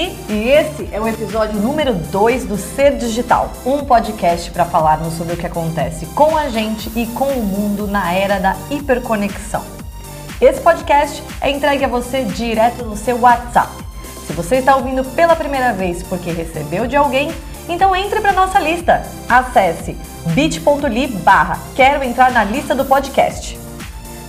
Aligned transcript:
aqui 0.00 0.16
e 0.30 0.48
esse 0.48 0.88
é 0.92 1.00
o 1.00 1.06
episódio 1.06 1.60
número 1.60 1.92
2 1.92 2.44
do 2.44 2.56
Ser 2.56 2.96
Digital, 2.96 3.52
um 3.66 3.84
podcast 3.84 4.50
para 4.50 4.64
falarmos 4.64 5.14
sobre 5.14 5.34
o 5.34 5.36
que 5.36 5.46
acontece 5.46 6.06
com 6.06 6.36
a 6.36 6.48
gente 6.48 6.90
e 6.96 7.06
com 7.08 7.26
o 7.26 7.42
mundo 7.42 7.86
na 7.86 8.12
era 8.12 8.38
da 8.38 8.56
hiperconexão. 8.70 9.62
Esse 10.40 10.60
podcast 10.60 11.22
é 11.40 11.50
entregue 11.50 11.84
a 11.84 11.88
você 11.88 12.24
direto 12.24 12.84
no 12.84 12.96
seu 12.96 13.20
WhatsApp. 13.20 13.68
Se 14.26 14.32
você 14.32 14.56
está 14.56 14.74
ouvindo 14.74 15.04
pela 15.04 15.36
primeira 15.36 15.74
vez 15.74 16.02
porque 16.02 16.30
recebeu 16.30 16.86
de 16.86 16.96
alguém, 16.96 17.30
então 17.68 17.94
entre 17.94 18.20
para 18.20 18.32
nossa 18.32 18.58
lista. 18.58 19.02
Acesse 19.28 19.98
bit.ly 20.34 21.08
barra 21.08 21.58
quero 21.74 22.02
entrar 22.02 22.32
na 22.32 22.42
lista 22.44 22.74
do 22.74 22.86
podcast. 22.86 23.58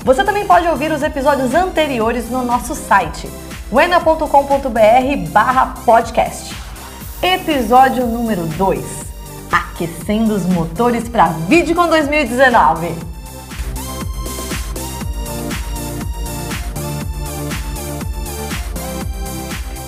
Você 0.04 0.24
também 0.24 0.46
pode 0.46 0.68
ouvir 0.68 0.92
os 0.92 1.04
episódios 1.04 1.54
anteriores 1.54 2.30
no 2.30 2.44
nosso 2.44 2.76
site 2.76 3.30
wena.com.br 3.72 5.30
barra 5.30 5.76
podcast. 5.86 6.54
Episódio 7.24 8.06
número 8.06 8.44
2. 8.46 8.84
Aquecendo 9.50 10.36
os 10.36 10.46
motores 10.46 11.08
para 11.08 11.28
VidCon 11.48 11.88
2019. 11.88 12.94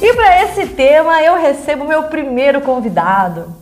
E 0.02 0.14
para 0.14 0.44
esse 0.44 0.68
tema 0.68 1.22
eu 1.22 1.36
recebo 1.36 1.84
meu 1.84 2.04
primeiro 2.04 2.62
convidado. 2.62 3.54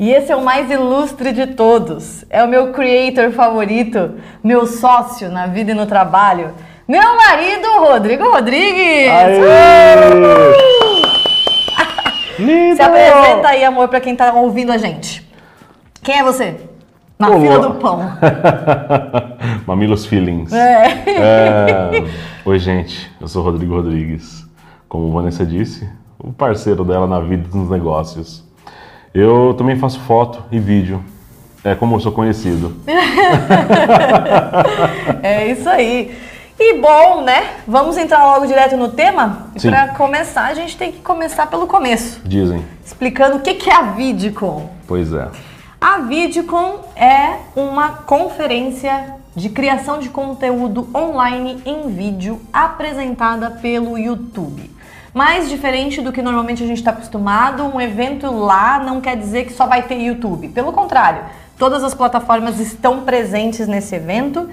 E 0.00 0.10
esse 0.10 0.32
é 0.32 0.36
o 0.36 0.44
mais 0.44 0.68
ilustre 0.68 1.32
de 1.32 1.46
todos. 1.54 2.24
É 2.28 2.42
o 2.42 2.48
meu 2.48 2.72
creator 2.72 3.30
favorito, 3.30 4.16
meu 4.42 4.66
sócio 4.66 5.28
na 5.28 5.46
vida 5.46 5.70
e 5.70 5.74
no 5.74 5.86
trabalho, 5.86 6.52
meu 6.88 7.16
marido 7.16 7.68
Rodrigo 7.80 8.30
Rodrigues. 8.30 9.10
Se 12.76 12.82
apresenta 12.82 13.48
aí, 13.48 13.62
amor, 13.62 13.88
para 13.88 14.00
quem 14.00 14.16
tá 14.16 14.32
ouvindo 14.32 14.72
a 14.72 14.78
gente. 14.78 15.28
Quem 16.02 16.20
é 16.20 16.22
você? 16.22 16.56
Na 17.18 17.28
Olá. 17.28 17.40
fila 17.40 17.58
do 17.58 17.74
pão. 17.74 18.00
Mamilos 19.66 20.06
Feelings. 20.06 20.50
É. 20.50 20.84
É, 21.06 22.04
Oi, 22.44 22.58
gente. 22.58 23.10
Eu 23.20 23.28
sou 23.28 23.42
Rodrigo 23.42 23.74
Rodrigues. 23.74 24.46
Como 24.88 25.12
Vanessa 25.12 25.44
disse, 25.44 25.86
o 26.18 26.32
parceiro 26.32 26.84
dela 26.84 27.06
na 27.06 27.20
vida 27.20 27.46
e 27.52 27.56
nos 27.56 27.68
negócios. 27.68 28.42
Eu 29.12 29.52
também 29.58 29.76
faço 29.76 30.00
foto 30.00 30.42
e 30.50 30.58
vídeo. 30.58 31.04
É 31.62 31.74
como 31.74 31.96
eu 31.96 32.00
sou 32.00 32.12
conhecido. 32.12 32.74
É 35.22 35.50
isso 35.50 35.68
aí. 35.68 36.14
E 36.60 36.78
bom, 36.80 37.20
né? 37.20 37.58
Vamos 37.68 37.96
entrar 37.96 38.24
logo 38.24 38.44
direto 38.44 38.76
no 38.76 38.88
tema? 38.88 39.46
E 39.54 39.60
para 39.60 39.88
começar, 39.94 40.46
a 40.46 40.54
gente 40.54 40.76
tem 40.76 40.90
que 40.90 40.98
começar 40.98 41.46
pelo 41.46 41.68
começo, 41.68 42.20
Dizem. 42.24 42.64
explicando 42.84 43.36
o 43.36 43.40
que 43.40 43.54
que 43.54 43.70
é 43.70 43.74
a 43.74 43.82
VidCon. 43.82 44.68
Pois 44.86 45.12
é. 45.12 45.28
A 45.80 45.98
VidCon 45.98 46.80
é 46.96 47.36
uma 47.54 47.90
conferência 47.90 49.14
de 49.36 49.50
criação 49.50 50.00
de 50.00 50.08
conteúdo 50.08 50.88
online 50.92 51.62
em 51.64 51.94
vídeo 51.94 52.40
apresentada 52.52 53.52
pelo 53.52 53.96
YouTube. 53.96 54.68
Mais 55.14 55.48
diferente 55.48 56.00
do 56.00 56.12
que 56.12 56.20
normalmente 56.20 56.64
a 56.64 56.66
gente 56.66 56.78
está 56.78 56.90
acostumado, 56.90 57.64
um 57.64 57.80
evento 57.80 58.28
lá 58.32 58.80
não 58.80 59.00
quer 59.00 59.16
dizer 59.16 59.44
que 59.44 59.52
só 59.52 59.64
vai 59.66 59.82
ter 59.82 59.94
YouTube. 60.00 60.48
Pelo 60.48 60.72
contrário, 60.72 61.22
todas 61.56 61.84
as 61.84 61.94
plataformas 61.94 62.58
estão 62.58 63.02
presentes 63.02 63.68
nesse 63.68 63.94
evento 63.94 64.48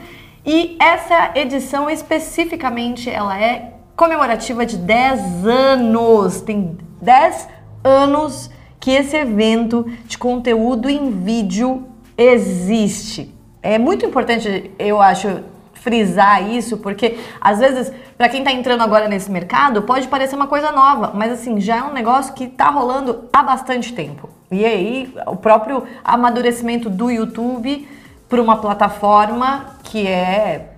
e 0.45 0.77
essa 0.79 1.31
edição 1.35 1.89
especificamente 1.89 3.09
ela 3.09 3.39
é 3.39 3.73
comemorativa 3.95 4.66
de 4.66 4.78
10 4.78 5.45
anos. 5.45 6.41
Tem 6.41 6.78
10 7.01 7.47
anos 7.83 8.50
que 8.79 8.91
esse 8.91 9.16
evento 9.16 9.85
de 10.05 10.17
conteúdo 10.17 10.89
em 10.89 11.09
vídeo 11.09 11.88
existe. 12.17 13.34
É 13.63 13.79
muito 13.79 14.05
importante, 14.05 14.72
eu 14.78 15.01
acho, 15.01 15.44
frisar 15.85 16.50
isso, 16.50 16.78
porque 16.78 17.17
às 17.39 17.59
vezes, 17.59 17.91
para 18.17 18.28
quem 18.28 18.39
está 18.39 18.51
entrando 18.51 18.81
agora 18.81 19.07
nesse 19.07 19.29
mercado, 19.29 19.84
pode 19.84 20.07
parecer 20.07 20.35
uma 20.35 20.47
coisa 20.47 20.72
nova, 20.72 21.11
mas 21.13 21.31
assim, 21.31 21.59
já 21.59 21.78
é 21.78 21.84
um 21.84 21.94
negócio 21.94 22.34
que 22.34 22.45
está 22.45 22.69
rolando 22.69 23.25
há 23.31 23.44
bastante 23.44 23.94
tempo. 23.94 24.28
E 24.51 24.66
aí, 24.66 25.13
o 25.28 25.35
próprio 25.35 25.84
amadurecimento 26.03 26.89
do 26.89 27.11
YouTube 27.11 27.88
para 28.30 28.41
uma 28.41 28.58
plataforma 28.58 29.66
que 29.84 30.08
é, 30.08 30.74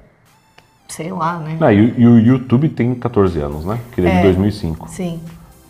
sei 0.87 1.11
lá, 1.11 1.37
né? 1.37 1.57
Ah, 1.61 1.73
e, 1.73 1.93
e 1.97 2.07
o 2.07 2.19
YouTube 2.19 2.69
tem 2.69 2.93
14 2.95 3.39
anos, 3.39 3.65
né? 3.65 3.79
Que 3.93 4.01
ele 4.01 4.07
é, 4.07 4.13
É. 4.13 4.17
de 4.17 4.23
2005. 4.23 4.89
Sim. 4.89 5.19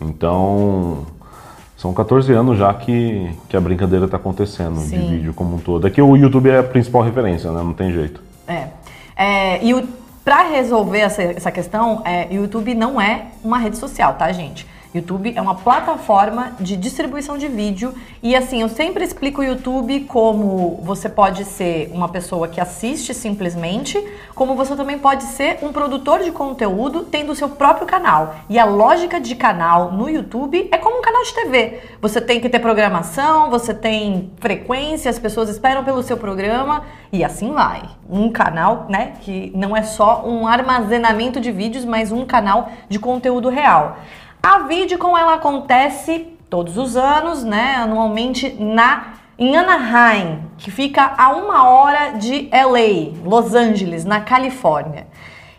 Então, 0.00 1.06
são 1.76 1.92
14 1.92 2.32
anos 2.32 2.58
já 2.58 2.72
que, 2.74 3.30
que 3.48 3.56
a 3.56 3.60
brincadeira 3.60 4.04
está 4.04 4.16
acontecendo 4.16 4.80
de 4.80 4.88
Sim. 4.88 5.10
vídeo 5.10 5.34
como 5.34 5.56
um 5.56 5.58
todo. 5.58 5.86
É 5.86 5.90
que 5.90 6.00
o 6.02 6.16
YouTube 6.16 6.50
é 6.50 6.58
a 6.58 6.62
principal 6.62 7.02
referência, 7.02 7.50
né? 7.52 7.62
Não 7.62 7.72
tem 7.72 7.92
jeito. 7.92 8.22
É. 8.46 8.68
É, 9.16 9.64
e 9.64 9.82
para 10.24 10.42
resolver 10.50 10.98
essa, 10.98 11.22
essa 11.22 11.50
questão, 11.50 12.02
é, 12.04 12.32
YouTube 12.32 12.74
não 12.74 13.00
é 13.00 13.26
uma 13.42 13.58
rede 13.58 13.76
social, 13.78 14.14
tá, 14.14 14.30
gente? 14.32 14.66
YouTube 14.94 15.34
é 15.36 15.40
uma 15.40 15.54
plataforma 15.54 16.52
de 16.58 16.74
distribuição 16.76 17.36
de 17.36 17.46
vídeo 17.46 17.94
e 18.22 18.34
assim, 18.34 18.62
eu 18.62 18.68
sempre 18.70 19.04
explico 19.04 19.42
o 19.42 19.44
YouTube 19.44 20.00
como 20.04 20.80
você 20.82 21.10
pode 21.10 21.44
ser 21.44 21.90
uma 21.92 22.08
pessoa 22.08 22.48
que 22.48 22.58
assiste 22.58 23.12
simplesmente, 23.12 24.02
como 24.34 24.54
você 24.54 24.74
também 24.74 24.98
pode 24.98 25.24
ser 25.24 25.58
um 25.62 25.72
produtor 25.72 26.20
de 26.20 26.32
conteúdo 26.32 27.04
tendo 27.04 27.32
o 27.32 27.34
seu 27.34 27.50
próprio 27.50 27.86
canal. 27.86 28.36
E 28.48 28.58
a 28.58 28.64
lógica 28.64 29.20
de 29.20 29.34
canal 29.34 29.92
no 29.92 30.08
YouTube 30.08 30.68
é 30.72 30.78
como 30.78 30.98
um 30.98 31.02
canal 31.02 31.22
de 31.22 31.34
TV. 31.34 31.80
Você 32.00 32.20
tem 32.20 32.40
que 32.40 32.48
ter 32.48 32.58
programação, 32.58 33.50
você 33.50 33.74
tem 33.74 34.32
frequência, 34.40 35.10
as 35.10 35.18
pessoas 35.18 35.50
esperam 35.50 35.84
pelo 35.84 36.02
seu 36.02 36.16
programa 36.16 36.84
e 37.12 37.22
assim 37.22 37.52
vai. 37.52 37.82
Um 38.08 38.30
canal, 38.30 38.86
né, 38.88 39.12
que 39.20 39.52
não 39.54 39.76
é 39.76 39.82
só 39.82 40.24
um 40.26 40.46
armazenamento 40.46 41.40
de 41.40 41.52
vídeos, 41.52 41.84
mas 41.84 42.10
um 42.10 42.24
canal 42.24 42.70
de 42.88 42.98
conteúdo 42.98 43.50
real. 43.50 43.98
A 44.42 44.60
VidCon 44.60 45.16
ela 45.16 45.34
acontece 45.34 46.26
todos 46.48 46.78
os 46.78 46.96
anos, 46.96 47.44
né, 47.44 47.76
anualmente 47.76 48.54
na 48.58 49.18
em 49.38 49.56
Anaheim, 49.56 50.40
que 50.58 50.68
fica 50.68 51.14
a 51.16 51.30
uma 51.30 51.68
hora 51.68 52.10
de 52.18 52.48
LA, 52.52 53.16
Los 53.24 53.54
Angeles, 53.54 54.04
na 54.04 54.20
Califórnia. 54.20 55.06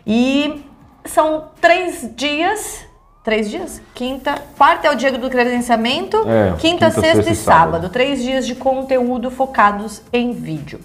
E 0.06 0.62
são 1.04 1.44
três 1.60 2.10
dias. 2.14 2.86
Três 3.24 3.48
dias? 3.48 3.80
Quinta. 3.94 4.34
Quarta 4.56 4.86
é 4.86 4.90
o 4.90 4.94
dia 4.94 5.12
do 5.12 5.30
credenciamento. 5.30 6.18
É, 6.28 6.50
quinta, 6.58 6.86
quinta, 6.86 6.90
sexta, 6.90 7.14
sexta 7.16 7.32
e 7.32 7.36
sábado. 7.36 7.72
sábado. 7.72 7.88
Três 7.88 8.22
dias 8.22 8.46
de 8.46 8.54
conteúdo 8.54 9.30
focados 9.30 10.02
em 10.12 10.32
vídeo. 10.32 10.80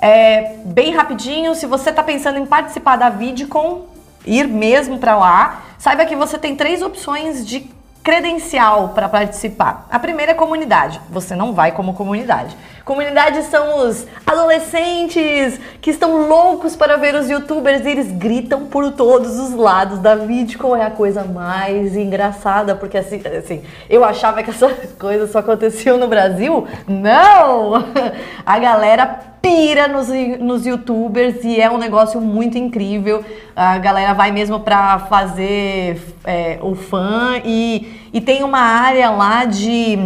É, 0.00 0.56
bem 0.66 0.94
rapidinho, 0.94 1.54
se 1.54 1.64
você 1.64 1.88
está 1.88 2.02
pensando 2.02 2.38
em 2.38 2.44
participar 2.44 2.96
da 2.96 3.08
VidCon, 3.08 3.86
ir 4.24 4.46
mesmo 4.48 4.98
para 4.98 5.16
lá, 5.16 5.62
saiba 5.78 6.04
que 6.04 6.16
você 6.16 6.38
tem 6.38 6.56
três 6.56 6.82
opções 6.82 7.46
de 7.46 7.70
credencial 8.04 8.90
para 8.90 9.08
participar. 9.08 9.86
A 9.90 9.98
primeira 9.98 10.32
é 10.32 10.34
comunidade. 10.34 11.00
Você 11.08 11.34
não 11.34 11.54
vai 11.54 11.72
como 11.72 11.94
comunidade. 11.94 12.54
Comunidade 12.84 13.42
são 13.44 13.78
os 13.78 14.06
adolescentes 14.26 15.58
que 15.80 15.90
estão 15.90 16.28
loucos 16.28 16.76
para 16.76 16.98
ver 16.98 17.14
os 17.14 17.30
youtubers 17.30 17.82
e 17.86 17.88
eles 17.88 18.12
gritam 18.12 18.66
por 18.66 18.92
todos 18.92 19.38
os 19.38 19.54
lados 19.54 20.00
da 20.00 20.14
VidCon. 20.16 20.76
É 20.76 20.84
a 20.84 20.90
coisa 20.90 21.24
mais 21.24 21.96
engraçada, 21.96 22.74
porque 22.74 22.98
assim, 22.98 23.22
assim, 23.38 23.64
eu 23.88 24.04
achava 24.04 24.42
que 24.42 24.50
essas 24.50 24.92
coisas 25.00 25.32
só 25.32 25.38
aconteciam 25.38 25.96
no 25.96 26.06
Brasil. 26.06 26.68
Não! 26.86 27.72
A 28.44 28.58
galera 28.58 29.33
pira 29.44 29.86
nos, 29.86 30.08
nos 30.40 30.64
youtubers 30.64 31.44
e 31.44 31.60
é 31.60 31.70
um 31.70 31.76
negócio 31.76 32.18
muito 32.18 32.56
incrível. 32.56 33.22
A 33.54 33.76
galera 33.76 34.14
vai 34.14 34.32
mesmo 34.32 34.58
pra 34.60 35.00
fazer 35.00 36.00
é, 36.24 36.58
o 36.62 36.74
fã 36.74 37.38
e, 37.44 38.08
e 38.10 38.22
tem 38.22 38.42
uma 38.42 38.60
área 38.60 39.10
lá 39.10 39.44
de, 39.44 39.98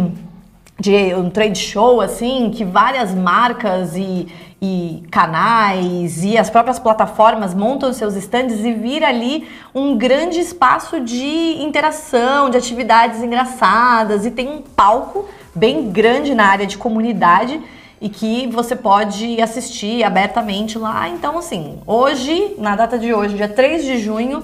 de 0.77 1.15
um 1.15 1.29
trade 1.29 1.57
show, 1.57 2.01
assim, 2.01 2.51
que 2.53 2.65
várias 2.65 3.15
marcas 3.15 3.95
e, 3.95 4.27
e 4.61 5.03
canais 5.09 6.21
e 6.25 6.37
as 6.37 6.49
próprias 6.49 6.77
plataformas 6.77 7.53
montam 7.53 7.93
seus 7.93 8.17
stands 8.17 8.59
e 8.59 8.73
vira 8.73 9.07
ali 9.07 9.47
um 9.73 9.97
grande 9.97 10.41
espaço 10.41 10.99
de 10.99 11.63
interação, 11.63 12.49
de 12.49 12.57
atividades 12.57 13.23
engraçadas 13.23 14.25
e 14.25 14.31
tem 14.31 14.49
um 14.49 14.61
palco 14.61 15.29
bem 15.55 15.89
grande 15.89 16.35
na 16.35 16.45
área 16.45 16.67
de 16.67 16.77
comunidade 16.77 17.57
e 18.01 18.09
que 18.09 18.47
você 18.47 18.75
pode 18.75 19.41
assistir 19.41 20.03
abertamente 20.03 20.77
lá. 20.77 21.09
Então, 21.09 21.37
assim, 21.37 21.79
hoje, 21.85 22.55
na 22.57 22.75
data 22.75 22.97
de 22.97 23.13
hoje, 23.13 23.35
dia 23.35 23.49
3 23.49 23.83
de 23.83 23.97
junho, 23.99 24.43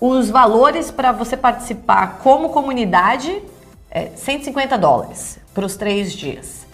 os 0.00 0.28
valores 0.28 0.90
para 0.90 1.12
você 1.12 1.36
participar 1.36 2.18
como 2.22 2.50
comunidade 2.50 3.42
é 3.90 4.10
150 4.14 4.76
dólares 4.76 5.38
para 5.54 5.64
os 5.64 5.76
três 5.76 6.12
dias. 6.12 6.66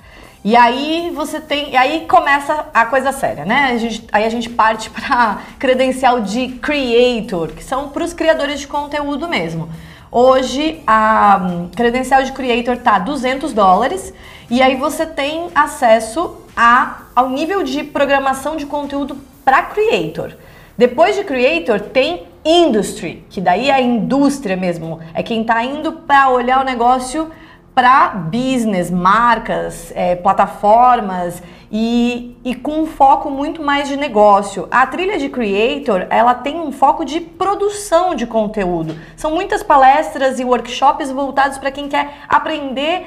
E 0.44 0.56
aí 0.56 1.12
você 1.14 1.40
tem. 1.40 1.70
E 1.70 1.76
aí 1.76 2.04
começa 2.08 2.66
a 2.74 2.84
coisa 2.86 3.12
séria, 3.12 3.44
né? 3.44 3.70
A 3.72 3.76
gente- 3.76 4.04
aí 4.10 4.24
a 4.24 4.28
gente 4.28 4.50
parte 4.50 4.90
para 4.90 5.40
credencial 5.58 6.20
de 6.20 6.48
creator, 6.60 7.48
que 7.52 7.62
são 7.62 7.90
para 7.90 8.02
os 8.02 8.12
criadores 8.12 8.58
de 8.58 8.66
conteúdo 8.66 9.28
mesmo. 9.28 9.68
Hoje 10.14 10.82
a 10.86 11.40
hum, 11.42 11.70
credencial 11.74 12.22
de 12.22 12.32
creator 12.32 12.76
tá 12.76 12.98
200 12.98 13.54
dólares 13.54 14.12
e 14.50 14.60
aí 14.60 14.76
você 14.76 15.06
tem 15.06 15.48
acesso 15.54 16.36
a, 16.54 17.04
ao 17.16 17.30
nível 17.30 17.62
de 17.62 17.82
programação 17.82 18.54
de 18.54 18.66
conteúdo 18.66 19.16
para 19.42 19.62
creator. 19.62 20.34
Depois 20.76 21.16
de 21.16 21.24
creator 21.24 21.80
tem 21.80 22.26
industry, 22.44 23.24
que 23.30 23.40
daí 23.40 23.70
é 23.70 23.72
a 23.72 23.80
indústria 23.80 24.54
mesmo, 24.54 25.00
é 25.14 25.22
quem 25.22 25.40
está 25.40 25.64
indo 25.64 25.92
para 25.92 26.28
olhar 26.28 26.60
o 26.60 26.64
negócio 26.64 27.30
para 27.74 28.08
business, 28.08 28.90
marcas, 28.90 29.92
é, 29.94 30.14
plataformas 30.14 31.42
e, 31.70 32.36
e 32.44 32.54
com 32.54 32.82
um 32.82 32.86
foco 32.86 33.30
muito 33.30 33.62
mais 33.62 33.88
de 33.88 33.96
negócio. 33.96 34.68
A 34.70 34.86
trilha 34.86 35.18
de 35.18 35.30
Creator, 35.30 36.06
ela 36.10 36.34
tem 36.34 36.60
um 36.60 36.70
foco 36.70 37.04
de 37.04 37.20
produção 37.20 38.14
de 38.14 38.26
conteúdo. 38.26 38.94
São 39.16 39.30
muitas 39.30 39.62
palestras 39.62 40.38
e 40.38 40.44
workshops 40.44 41.10
voltados 41.10 41.56
para 41.56 41.70
quem 41.70 41.88
quer 41.88 42.18
aprender 42.28 43.06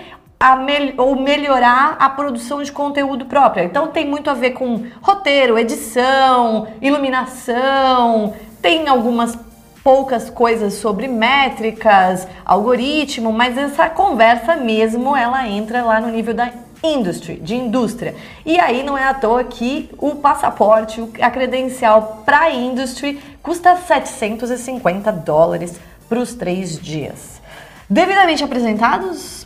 mel 0.56 0.94
ou 0.97 1.15
melhorar 1.15 1.95
a 1.97 2.09
produção 2.09 2.62
de 2.62 2.71
conteúdo 2.71 3.25
própria. 3.25 3.63
Então 3.63 3.88
tem 3.88 4.06
muito 4.06 4.29
a 4.29 4.33
ver 4.33 4.51
com 4.51 4.83
roteiro, 5.01 5.57
edição, 5.57 6.67
iluminação, 6.81 8.33
tem 8.62 8.88
algumas 8.88 9.38
poucas 9.85 10.31
coisas 10.31 10.73
sobre 10.73 11.07
métricas, 11.07 12.27
algoritmo, 12.43 13.31
mas 13.31 13.55
essa 13.55 13.87
conversa 13.87 14.55
mesmo 14.55 15.15
ela 15.15 15.47
entra 15.47 15.83
lá 15.83 16.01
no 16.01 16.09
nível 16.09 16.33
da 16.33 16.51
industry, 16.83 17.35
de 17.35 17.53
indústria. 17.53 18.15
E 18.43 18.59
aí 18.59 18.81
não 18.81 18.97
é 18.97 19.03
à 19.03 19.13
toa 19.13 19.43
que 19.43 19.91
o 19.99 20.15
passaporte, 20.15 21.07
a 21.21 21.29
credencial 21.29 22.23
para 22.25 22.49
industry 22.49 23.21
custa 23.43 23.75
750 23.75 25.11
dólares 25.11 25.79
para 26.09 26.17
os 26.17 26.33
três 26.33 26.79
dias. 26.79 27.39
Devidamente 27.88 28.43
apresentados, 28.43 29.44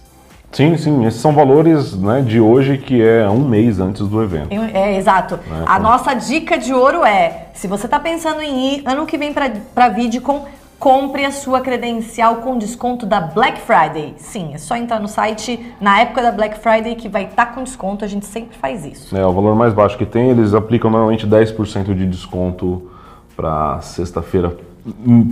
Sim, 0.52 0.76
sim, 0.78 1.06
esses 1.06 1.22
são 1.22 1.32
valores 1.32 1.96
né, 1.96 2.22
de 2.22 2.40
hoje 2.42 2.78
que 2.78 3.02
é 3.02 3.30
um 3.30 3.48
mês 3.48 3.80
antes 3.80 4.08
do 4.08 4.22
evento. 4.22 4.50
É, 4.74 4.98
exato. 4.98 5.36
É, 5.36 5.54
a 5.54 5.62
então- 5.62 5.80
nossa 5.80 6.14
dica 6.14 6.58
de 6.58 6.74
ouro 6.74 7.06
é: 7.06 7.50
se 7.54 7.68
você 7.68 7.86
está 7.86 8.00
pensando 8.00 8.42
em 8.42 8.76
ir 8.76 8.84
ano 8.86 9.06
que 9.06 9.18
vem 9.18 9.32
para 9.32 9.52
a 9.76 9.90
Vidcon, 9.90 10.46
compre 10.80 11.26
a 11.26 11.32
sua 11.32 11.60
credencial 11.60 12.38
com 12.38 12.58
desconto 12.58 13.06
da 13.06 13.20
Black 13.20 13.60
Friday. 13.60 14.16
Sim, 14.18 14.54
é 14.54 14.58
só 14.58 14.76
entrar 14.76 15.00
no 15.00 15.08
site 15.08 15.74
na 15.80 16.00
época 16.00 16.22
da 16.22 16.32
Black 16.32 16.58
Friday 16.58 16.96
que 16.96 17.10
vai 17.10 17.26
estar 17.26 17.48
com 17.48 17.64
desconto. 17.64 18.04
A 18.04 18.08
gente 18.08 18.26
sempre 18.26 18.58
faz 18.58 18.86
isso. 18.86 19.16
É, 19.16 19.26
o 19.26 19.34
valor 19.34 19.56
mais 19.56 19.74
baixo 19.74 19.98
que 19.98 20.06
tem, 20.06 20.30
eles 20.30 20.54
aplicam 20.54 20.90
normalmente 20.90 21.28
10% 21.28 21.94
de 21.94 22.08
desconto 22.08 22.90
para 23.36 23.82
sexta-feira 23.82 24.56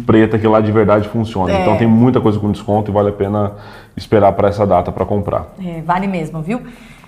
preta, 0.05 0.37
que 0.37 0.47
lá 0.47 0.59
de 0.59 0.71
verdade 0.71 1.07
funciona. 1.07 1.51
É. 1.51 1.61
Então 1.61 1.77
tem 1.77 1.87
muita 1.87 2.19
coisa 2.19 2.37
com 2.37 2.51
desconto 2.51 2.91
e 2.91 2.93
vale 2.93 3.09
a 3.09 3.13
pena 3.13 3.53
esperar 3.97 4.31
para 4.33 4.47
essa 4.49 4.65
data 4.65 4.91
para 4.91 5.03
comprar. 5.05 5.47
É, 5.63 5.81
vale 5.81 6.07
mesmo, 6.07 6.41
viu? 6.41 6.61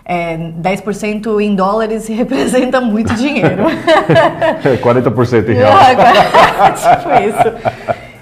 É, 0.04 0.36
10% 0.38 1.40
em 1.40 1.56
dólares 1.56 2.08
representa 2.10 2.82
muito 2.82 3.14
dinheiro. 3.14 3.64
40% 4.84 5.50
em 5.50 5.54
real. 5.54 5.72
Agora, 5.78 6.72
tipo 6.74 7.10
isso. 7.28 7.70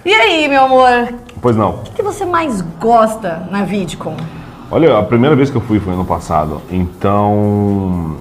E 0.06 0.14
aí, 0.14 0.48
meu 0.48 0.64
amor, 0.66 1.14
Pois 1.42 1.56
não. 1.56 1.69
o 1.75 1.92
que 1.96 2.02
você 2.04 2.25
mais 2.25 2.62
gosta 2.80 3.48
na 3.50 3.64
Vidcon? 3.64 4.16
Olha, 4.69 4.98
a 4.98 5.04
primeira 5.04 5.36
vez 5.36 5.50
que 5.50 5.56
eu 5.56 5.62
fui 5.62 5.80
foi 5.80 5.94
ano 5.94 6.04
passado, 6.06 6.62
então 6.69 8.18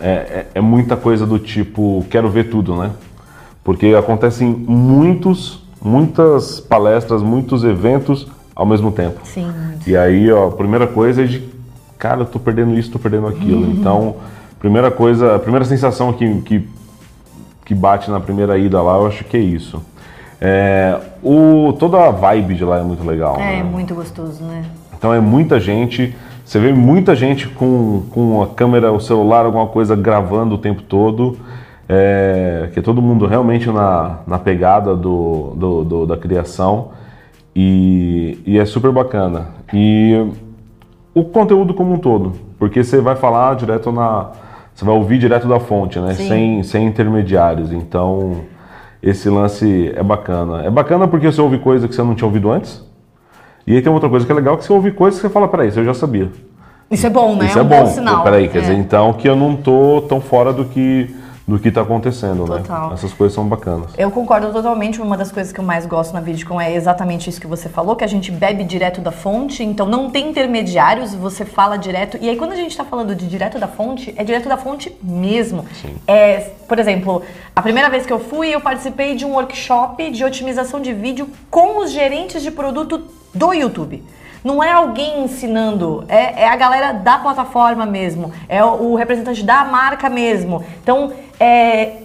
é, 0.00 0.10
é- 0.10 0.46
é 0.54 0.60
muita 0.60 0.96
coisa 0.96 1.26
do 1.26 1.38
tipo, 1.38 2.04
quero 2.10 2.30
ver 2.30 2.44
tudo, 2.44 2.74
né? 2.74 2.90
Porque 3.62 3.94
acontecem 3.94 4.48
muitos, 4.48 5.62
muitas 5.82 6.58
palestras, 6.58 7.22
muitos 7.22 7.64
eventos 7.64 8.26
ao 8.54 8.66
mesmo 8.66 8.92
tempo. 8.92 9.20
Sim. 9.24 9.50
E 9.86 9.96
aí, 9.96 10.30
ó, 10.32 10.48
a 10.48 10.52
primeira 10.52 10.86
coisa 10.86 11.22
é 11.22 11.26
de, 11.26 11.42
cara, 11.98 12.22
eu 12.22 12.26
tô 12.26 12.38
perdendo 12.38 12.74
isso, 12.78 12.90
tô 12.90 12.98
perdendo 12.98 13.26
aquilo. 13.26 13.70
Então, 13.70 14.16
primeira 14.58 14.90
coisa, 14.90 15.36
a 15.36 15.38
primeira 15.38 15.64
sensação 15.64 16.12
que, 16.12 16.40
que, 16.42 16.68
que 17.64 17.74
bate 17.74 18.10
na 18.10 18.20
primeira 18.20 18.58
ida 18.58 18.80
lá, 18.82 18.96
eu 18.96 19.06
acho 19.06 19.24
que 19.24 19.36
é 19.36 19.40
isso. 19.40 19.82
É, 20.40 20.98
o, 21.22 21.72
toda 21.78 21.98
a 22.06 22.10
vibe 22.10 22.54
de 22.54 22.64
lá 22.64 22.78
é 22.78 22.82
muito 22.82 23.04
legal. 23.06 23.36
É 23.36 23.56
né? 23.56 23.62
muito 23.62 23.94
gostoso, 23.94 24.42
né? 24.42 24.64
Então 24.96 25.12
é 25.14 25.20
muita 25.20 25.58
gente, 25.58 26.14
você 26.44 26.58
vê 26.58 26.72
muita 26.72 27.14
gente 27.14 27.48
com, 27.48 28.02
com 28.10 28.42
a 28.42 28.46
câmera, 28.48 28.92
o 28.92 29.00
celular, 29.00 29.44
alguma 29.46 29.66
coisa 29.66 29.94
gravando 29.96 30.54
o 30.54 30.58
tempo 30.58 30.82
todo. 30.82 31.38
É, 31.92 32.68
que 32.72 32.78
é 32.78 32.82
todo 32.82 33.02
mundo 33.02 33.26
realmente 33.26 33.68
na, 33.68 34.20
na 34.24 34.38
pegada 34.38 34.94
do, 34.94 35.54
do- 35.56 35.84
do- 35.84 36.06
da 36.06 36.16
criação 36.16 36.90
e, 37.54 38.38
e 38.46 38.58
é 38.58 38.64
super 38.64 38.92
bacana. 38.92 39.48
E 39.72 40.26
o 41.14 41.24
conteúdo 41.24 41.74
como 41.74 41.94
um 41.94 41.98
todo, 41.98 42.32
porque 42.58 42.82
você 42.84 43.00
vai 43.00 43.16
falar 43.16 43.54
direto 43.56 43.90
na. 43.92 44.30
Você 44.74 44.84
vai 44.84 44.94
ouvir 44.94 45.18
direto 45.18 45.46
da 45.46 45.60
fonte, 45.60 45.98
né? 45.98 46.14
Sim. 46.14 46.28
Sem, 46.28 46.62
sem 46.62 46.86
intermediários. 46.86 47.70
Então, 47.72 48.36
esse 49.02 49.28
lance 49.28 49.92
é 49.94 50.02
bacana. 50.02 50.62
É 50.62 50.70
bacana 50.70 51.06
porque 51.06 51.30
você 51.30 51.40
ouve 51.40 51.58
coisa 51.58 51.86
que 51.86 51.94
você 51.94 52.02
não 52.02 52.14
tinha 52.14 52.26
ouvido 52.26 52.50
antes. 52.50 52.82
E 53.66 53.74
aí 53.74 53.82
tem 53.82 53.92
outra 53.92 54.08
coisa 54.08 54.24
que 54.24 54.32
é 54.32 54.34
legal, 54.34 54.56
que 54.56 54.64
você 54.64 54.72
ouve 54.72 54.90
coisas 54.92 55.20
que 55.20 55.26
você 55.26 55.32
fala, 55.32 55.48
peraí, 55.48 55.68
isso 55.68 55.80
eu 55.80 55.84
já 55.84 55.92
sabia. 55.92 56.30
Isso 56.90 57.06
é 57.06 57.10
bom, 57.10 57.36
né? 57.36 57.46
Isso 57.46 57.58
é 57.58 57.60
é 57.60 57.64
um 57.64 57.68
bom. 57.68 57.80
bom 57.84 57.86
sinal. 57.86 58.22
Peraí, 58.24 58.48
quer 58.48 58.58
É. 58.58 58.60
dizer, 58.62 58.74
então 58.74 59.12
que 59.12 59.28
eu 59.28 59.36
não 59.36 59.54
tô 59.54 60.02
tão 60.08 60.20
fora 60.20 60.52
do 60.52 60.64
que 60.64 61.14
do 61.50 61.58
que 61.58 61.70
tá 61.70 61.82
acontecendo, 61.82 62.46
Total. 62.46 62.88
né? 62.88 62.94
Essas 62.94 63.12
coisas 63.12 63.34
são 63.34 63.46
bacanas. 63.46 63.90
Eu 63.98 64.10
concordo 64.10 64.52
totalmente. 64.52 65.00
Uma 65.00 65.16
das 65.16 65.32
coisas 65.32 65.52
que 65.52 65.58
eu 65.58 65.64
mais 65.64 65.84
gosto 65.84 66.14
na 66.14 66.20
Vidcon 66.20 66.60
é 66.60 66.72
exatamente 66.72 67.28
isso 67.28 67.40
que 67.40 67.46
você 67.46 67.68
falou, 67.68 67.96
que 67.96 68.04
a 68.04 68.06
gente 68.06 68.30
bebe 68.30 68.62
direto 68.62 69.00
da 69.00 69.10
fonte, 69.10 69.64
então 69.64 69.86
não 69.86 70.10
tem 70.10 70.30
intermediários, 70.30 71.12
você 71.12 71.44
fala 71.44 71.76
direto. 71.76 72.16
E 72.20 72.28
aí 72.28 72.36
quando 72.36 72.52
a 72.52 72.56
gente 72.56 72.70
está 72.70 72.84
falando 72.84 73.14
de 73.16 73.26
direto 73.26 73.58
da 73.58 73.66
fonte, 73.66 74.14
é 74.16 74.22
direto 74.22 74.48
da 74.48 74.56
fonte 74.56 74.96
mesmo. 75.02 75.64
É, 76.06 76.50
por 76.68 76.78
exemplo, 76.78 77.22
a 77.54 77.60
primeira 77.60 77.90
vez 77.90 78.06
que 78.06 78.12
eu 78.12 78.20
fui, 78.20 78.54
eu 78.54 78.60
participei 78.60 79.16
de 79.16 79.24
um 79.24 79.32
workshop 79.32 80.10
de 80.10 80.24
otimização 80.24 80.80
de 80.80 80.92
vídeo 80.92 81.28
com 81.50 81.82
os 81.82 81.90
gerentes 81.90 82.42
de 82.42 82.50
produto 82.52 83.02
do 83.34 83.52
YouTube. 83.52 84.04
Não 84.42 84.62
é 84.62 84.72
alguém 84.72 85.24
ensinando, 85.24 86.04
é, 86.08 86.42
é 86.42 86.48
a 86.48 86.56
galera 86.56 86.92
da 86.92 87.18
plataforma 87.18 87.84
mesmo, 87.84 88.32
é 88.48 88.64
o, 88.64 88.92
o 88.92 88.94
representante 88.94 89.42
da 89.42 89.64
marca 89.64 90.08
mesmo. 90.08 90.64
Então, 90.82 91.12
é, 91.38 91.96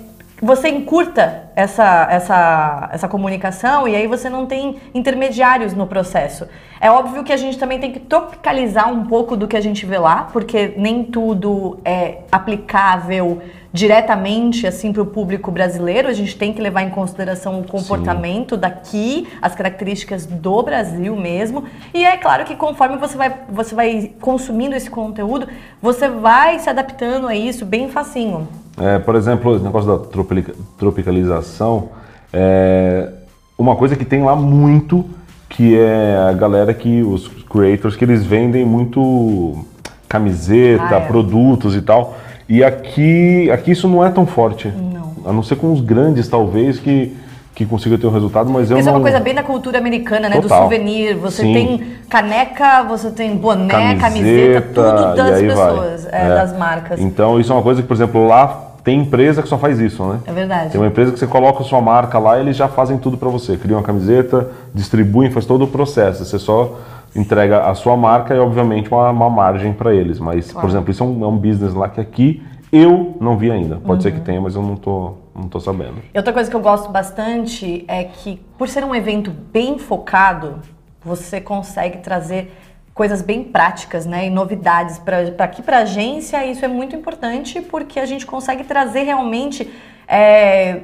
você 0.45 0.69
encurta 0.69 1.49
essa, 1.55 2.07
essa, 2.07 2.89
essa 2.93 3.07
comunicação 3.07 3.87
e 3.87 3.95
aí 3.95 4.05
você 4.05 4.29
não 4.29 4.45
tem 4.45 4.75
intermediários 4.93 5.73
no 5.73 5.87
processo. 5.87 6.47
É 6.79 6.91
óbvio 6.91 7.23
que 7.23 7.33
a 7.33 7.37
gente 7.37 7.57
também 7.57 7.79
tem 7.79 7.91
que 7.91 7.99
tropicalizar 7.99 8.91
um 8.93 9.05
pouco 9.05 9.35
do 9.35 9.47
que 9.47 9.57
a 9.57 9.61
gente 9.61 9.87
vê 9.87 9.97
lá, 9.97 10.29
porque 10.31 10.75
nem 10.77 11.03
tudo 11.03 11.79
é 11.83 12.19
aplicável 12.31 13.41
diretamente 13.73 14.67
assim 14.67 14.93
para 14.93 15.01
o 15.01 15.07
público 15.07 15.49
brasileiro. 15.49 16.07
A 16.07 16.13
gente 16.13 16.37
tem 16.37 16.53
que 16.53 16.61
levar 16.61 16.83
em 16.83 16.91
consideração 16.91 17.59
o 17.59 17.63
comportamento 17.67 18.55
daqui, 18.55 19.27
as 19.41 19.55
características 19.55 20.27
do 20.27 20.61
Brasil 20.61 21.15
mesmo. 21.15 21.63
E 21.91 22.05
é 22.05 22.17
claro 22.17 22.45
que 22.45 22.55
conforme 22.55 22.97
você 22.97 23.17
vai, 23.17 23.33
você 23.49 23.73
vai 23.73 24.13
consumindo 24.21 24.75
esse 24.75 24.91
conteúdo, 24.91 25.47
você 25.81 26.07
vai 26.07 26.59
se 26.59 26.69
adaptando 26.69 27.27
a 27.27 27.35
isso 27.35 27.65
bem 27.65 27.89
facinho. 27.89 28.47
É, 28.79 28.99
por 28.99 29.15
exemplo, 29.15 29.55
esse 29.55 29.63
negócio 29.63 29.87
da 29.89 29.97
tropica- 30.05 30.53
tropicalização, 30.77 31.89
é 32.33 33.09
uma 33.57 33.75
coisa 33.75 33.95
que 33.95 34.03
tem 34.03 34.21
lá 34.23 34.35
muito, 34.35 35.05
que 35.49 35.77
é 35.77 36.17
a 36.29 36.33
galera 36.33 36.73
que, 36.73 37.01
os 37.01 37.27
creators, 37.49 37.95
que 37.95 38.03
eles 38.03 38.25
vendem 38.25 38.65
muito 38.65 39.65
camiseta, 40.09 40.83
Ah, 40.95 40.99
é. 40.99 41.07
produtos 41.07 41.75
e 41.75 41.81
tal. 41.81 42.17
E 42.49 42.63
aqui, 42.63 43.49
aqui 43.49 43.71
isso 43.71 43.87
não 43.87 44.05
é 44.05 44.09
tão 44.09 44.25
forte. 44.25 44.67
Não. 44.67 45.13
A 45.25 45.33
não 45.33 45.41
ser 45.41 45.55
com 45.55 45.71
os 45.71 45.81
grandes, 45.81 46.27
talvez, 46.27 46.77
que, 46.79 47.15
que 47.55 47.65
consiga 47.65 47.97
ter 47.97 48.05
um 48.05 48.11
resultado, 48.11 48.49
mas 48.49 48.69
eu 48.69 48.77
Isso 48.77 48.89
é 48.89 48.91
não... 48.91 48.99
uma 48.99 49.03
coisa 49.03 49.19
bem 49.19 49.33
da 49.33 49.41
cultura 49.41 49.77
americana, 49.77 50.27
né? 50.27 50.35
Do 50.35 50.41
Total. 50.43 50.63
souvenir. 50.63 51.15
Você 51.15 51.41
Sim. 51.41 51.53
tem 51.53 51.87
caneca, 52.09 52.83
você 52.83 53.09
tem 53.09 53.35
boné, 53.37 53.95
camiseta, 53.95 54.01
Camiseta, 54.01 54.71
tudo 54.71 55.15
das 55.15 55.39
pessoas, 55.41 56.05
é, 56.11 56.25
É. 56.25 56.29
das 56.35 56.57
marcas. 56.57 56.99
Então 56.99 57.39
isso 57.39 57.51
é 57.51 57.55
uma 57.55 57.63
coisa 57.63 57.81
que, 57.81 57.87
por 57.87 57.93
exemplo, 57.93 58.27
lá 58.27 58.61
tem 58.83 58.99
empresa 58.99 59.41
que 59.41 59.47
só 59.47 59.57
faz 59.57 59.79
isso, 59.79 60.03
né? 60.05 60.19
É 60.27 60.31
verdade. 60.33 60.69
Tem 60.71 60.79
uma 60.81 60.87
empresa 60.87 61.11
que 61.13 61.17
você 61.17 61.25
coloca 61.25 61.61
a 61.61 61.63
sua 61.65 61.79
marca 61.81 62.19
lá 62.19 62.37
e 62.37 62.41
eles 62.41 62.57
já 62.57 62.67
fazem 62.67 62.97
tudo 62.97 63.17
para 63.17 63.29
você. 63.29 63.55
Criam 63.57 63.79
uma 63.79 63.85
camiseta, 63.85 64.49
distribuem, 64.73 65.31
faz 65.31 65.45
todo 65.45 65.63
o 65.63 65.67
processo. 65.67 66.23
Você 66.25 66.37
só 66.37 66.77
entrega 67.15 67.61
a 67.69 67.73
sua 67.73 67.95
marca 67.95 68.35
e, 68.35 68.39
obviamente, 68.39 68.91
uma, 68.91 69.09
uma 69.09 69.29
margem 69.29 69.71
para 69.71 69.93
eles. 69.93 70.19
Mas, 70.19 70.51
por 70.51 70.69
exemplo, 70.69 70.91
isso 70.91 71.01
é 71.01 71.05
um, 71.07 71.23
é 71.23 71.27
um 71.27 71.37
business 71.37 71.73
lá 71.73 71.87
que 71.89 72.01
aqui 72.01 72.43
eu 72.71 73.15
não 73.21 73.37
vi 73.37 73.49
ainda. 73.49 73.77
Pode 73.77 74.03
ser 74.03 74.11
que 74.11 74.17
Uhum. 74.19 74.23
tenha, 74.25 74.41
mas 74.41 74.53
eu 74.55 74.61
não 74.61 74.75
tô, 74.75 75.13
não 75.35 75.49
tô 75.49 75.59
sabendo. 75.59 76.01
E 76.13 76.17
outra 76.17 76.31
coisa 76.31 76.49
que 76.49 76.55
eu 76.55 76.61
gosto 76.61 76.89
bastante 76.89 77.83
é 77.87 78.03
que, 78.05 78.37
por 78.57 78.69
ser 78.69 78.83
um 78.83 78.95
evento 78.95 79.31
bem 79.31 79.77
focado, 79.77 80.61
você 81.03 81.41
consegue 81.41 81.97
trazer 81.99 82.55
coisas 82.93 83.21
bem 83.21 83.43
práticas, 83.43 84.05
né, 84.05 84.27
e 84.27 84.29
novidades 84.29 84.97
para 84.97 85.19
aqui 85.39 85.61
para 85.61 85.79
a 85.79 85.81
agência. 85.81 86.45
Isso 86.45 86.63
é 86.63 86.67
muito 86.67 86.95
importante 86.95 87.61
porque 87.61 87.99
a 87.99 88.05
gente 88.05 88.25
consegue 88.25 88.63
trazer 88.63 89.03
realmente 89.03 89.69
é, 90.07 90.83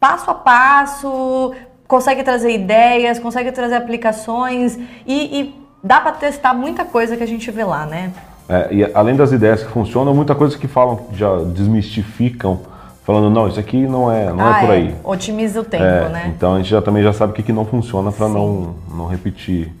passo 0.00 0.30
a 0.30 0.34
passo 0.34 1.54
consegue 1.86 2.22
trazer 2.22 2.52
ideias, 2.52 3.18
consegue 3.18 3.52
trazer 3.52 3.76
aplicações 3.76 4.78
e, 5.06 5.40
e 5.40 5.54
dá 5.82 6.00
para 6.00 6.12
testar 6.12 6.54
muita 6.54 6.84
coisa 6.84 7.16
que 7.16 7.22
a 7.22 7.26
gente 7.26 7.50
vê 7.50 7.64
lá, 7.64 7.86
né? 7.86 8.12
É, 8.48 8.68
e 8.72 8.84
além 8.94 9.16
das 9.16 9.32
ideias 9.32 9.62
que 9.62 9.70
funcionam, 9.70 10.14
muita 10.14 10.34
coisa 10.34 10.56
que 10.56 10.68
falam, 10.68 11.06
já 11.12 11.36
desmistificam, 11.44 12.60
falando, 13.06 13.30
não, 13.30 13.46
isso 13.46 13.60
aqui 13.60 13.86
não 13.86 14.10
é, 14.10 14.32
não 14.32 14.48
é 14.48 14.50
Ah, 14.50 14.60
por 14.60 14.70
aí. 14.70 14.94
Otimiza 15.04 15.60
o 15.60 15.64
tempo, 15.64 15.84
É, 15.84 16.08
né? 16.08 16.32
Então 16.36 16.54
a 16.54 16.58
gente 16.58 16.68
já, 16.68 16.82
também 16.82 17.04
já 17.04 17.12
sabe 17.12 17.32
o 17.32 17.34
que, 17.36 17.42
que 17.44 17.52
não 17.52 17.64
funciona 17.64 18.10
para 18.10 18.28
não, 18.28 18.74
não 18.92 19.06
repetir 19.06 19.72